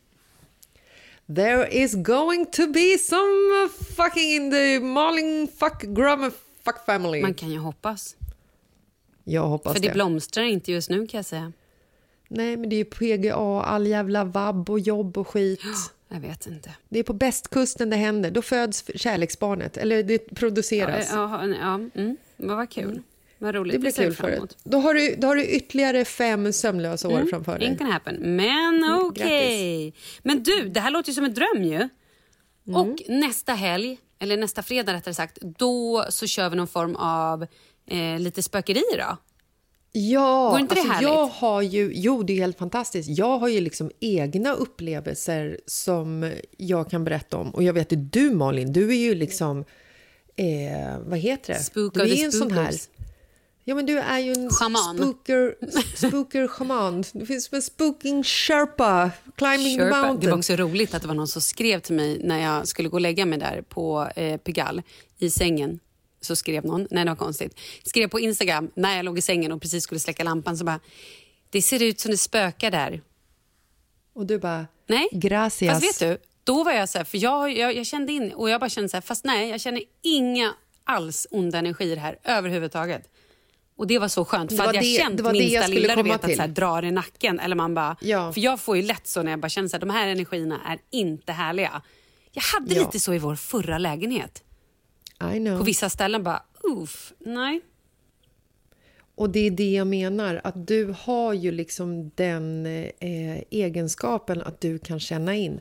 [1.27, 6.33] There is going to be some fucking in the Malin fuck grummer
[6.65, 7.23] fuck family.
[7.23, 8.17] Man kan ju hoppas.
[9.25, 9.89] Jag hoppas För det.
[9.89, 11.53] det blomstrar inte just nu kan jag säga.
[12.29, 15.61] Nej, men det är ju PGA, all jävla vabb och jobb och skit.
[16.13, 16.71] Jag vet inte.
[16.89, 18.31] Det är på bästkusten det händer.
[18.31, 21.09] Då föds kärleksbarnet, eller det Ja, produceras.
[21.13, 22.17] ja, ja, mm.
[22.37, 23.03] Vad kul.
[23.39, 23.73] Vad roligt.
[23.73, 24.41] Det blir kul för dig.
[24.65, 27.77] Då har, du, då har du ytterligare fem sömnlösa år framför dig.
[27.79, 28.37] Gonna happen.
[28.37, 29.95] Men Mm, okej.
[30.23, 31.75] Men du, det här låter ju som en dröm ju.
[31.77, 32.81] Mm.
[32.81, 37.47] Och nästa helg, eller nästa fredag rättare sagt, då så kör vi någon form av
[37.87, 39.17] eh, lite spökeri då.
[39.95, 41.09] Ja, Vore inte det alltså härligt?
[41.11, 43.09] jag har ju, jo det är helt fantastiskt.
[43.19, 47.51] Jag har ju liksom egna upplevelser som jag kan berätta om.
[47.51, 49.65] Och jag vet att du Malin, du är ju liksom,
[50.37, 51.61] eh, vad heter det?
[51.61, 52.75] Spook du är ju en sån här,
[53.65, 54.97] ja men du är ju en Shaman.
[54.97, 55.55] spooker,
[55.97, 57.05] spooker shaman.
[57.13, 59.97] Det finns som en spooking sherpa, climbing the Sherpa.
[60.03, 60.31] Det mountain.
[60.31, 62.97] var också roligt att det var någon som skrev till mig när jag skulle gå
[62.97, 64.83] och lägga mig där på eh, Pigalle
[65.19, 65.81] i sängen.
[66.23, 69.53] Så skrev någon, nej det var konstigt, skrev på Instagram när jag låg i sängen
[69.53, 70.81] och precis skulle släcka lampan så bara,
[71.51, 73.01] det ser ut som det spökar där.
[74.15, 75.73] Och du bara, Nej, gracias.
[75.85, 78.51] fast vet du, då var jag så här, för jag, jag, jag kände in och
[78.51, 80.55] jag bara kände så här, fast nej, jag känner inga
[80.85, 83.09] alls onda energier här överhuvudtaget.
[83.77, 85.39] Och det var så skönt, Det för var hade jag det- känt det var det
[85.39, 87.97] minsta jag skulle lilla, du vet, att så här, drar i nacken eller man bara,
[88.01, 88.33] Ja.
[88.33, 90.61] för jag får ju lätt så när jag bara känner så här, de här energierna
[90.67, 91.83] är inte härliga.
[92.33, 92.81] Jag hade Ja.
[92.81, 94.43] lite så i vår förra lägenhet.
[95.31, 95.59] I know.
[95.59, 97.61] På vissa ställen bara, uff, nej.
[99.15, 104.61] Och det är det jag menar, att du har ju liksom den eh, egenskapen att
[104.61, 105.61] du kan känna in.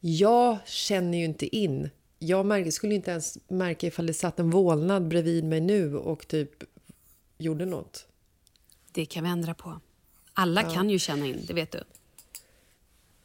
[0.00, 1.90] Jag känner ju inte in.
[2.18, 6.28] Jag märker, skulle inte ens märka ifall det satt en vålnad bredvid mig nu och
[6.28, 6.50] typ
[7.38, 8.06] gjorde något.
[8.92, 9.80] Det kan vi ändra på.
[10.32, 11.84] Alla kan ju känna in, det vet du.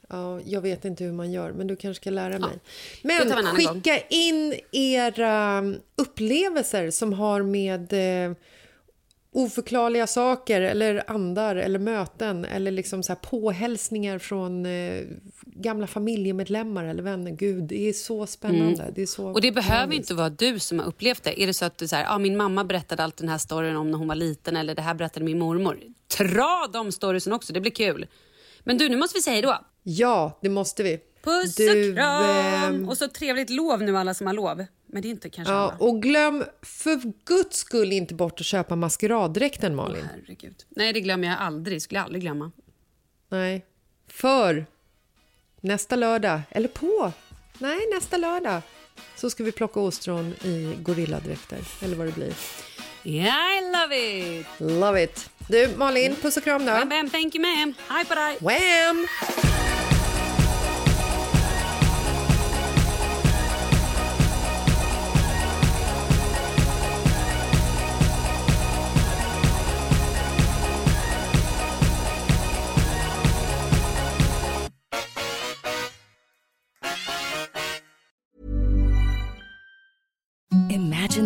[0.09, 2.59] Ja, jag vet inte hur man gör, men du kanske ska lära mig.
[3.03, 8.37] en Men skicka in era um, upplevelser som har med eh,
[9.35, 15.03] oförklarliga saker eller andar eller möten eller liksom så här påhälsningar från eh,
[15.45, 17.31] gamla familjemedlemmar eller vänner.
[17.31, 18.91] Gud, det är så spännande.
[18.95, 19.33] Det är så Mm.
[19.33, 21.41] Och det behöver inte vara du som har upplevt det.
[21.41, 23.91] Är det så att du säger, ah, min mamma berättade allt den här storyn om
[23.91, 25.79] när hon var liten eller det här berättade min mormor.
[26.17, 28.07] Dra de storiesen också, det blir kul.
[28.65, 29.65] Men du, nu måste vi säga då.
[29.83, 30.99] Ja, det måste vi.
[31.23, 32.23] Puss Du, och kram!
[32.25, 34.65] ehm, Och så trevligt lov nu alla som har lov.
[34.87, 35.75] Men det är inte kanske Ja, alla.
[35.79, 40.05] och glöm för guds skull inte bort att köpa maskeraddräkten, Malin.
[40.15, 40.55] Herregud.
[40.69, 41.81] Nej, det glömmer jag aldrig.
[41.81, 42.51] skulle jag aldrig glömma.
[43.29, 43.65] Nej.
[44.07, 44.65] För
[45.61, 47.11] nästa lördag, eller på,
[47.59, 48.61] nej nästa lördag
[49.15, 52.33] så ska vi plocka ostron i gorilladräkter, eller vad det blir.
[53.07, 54.45] Yeah, I love it!
[54.57, 55.29] Love it!
[55.47, 56.71] Du, Malin, puss och kram då.
[56.71, 57.73] bam, thank you ma'am.
[57.89, 58.37] Hej på dig!
[58.41, 59.07] Wham!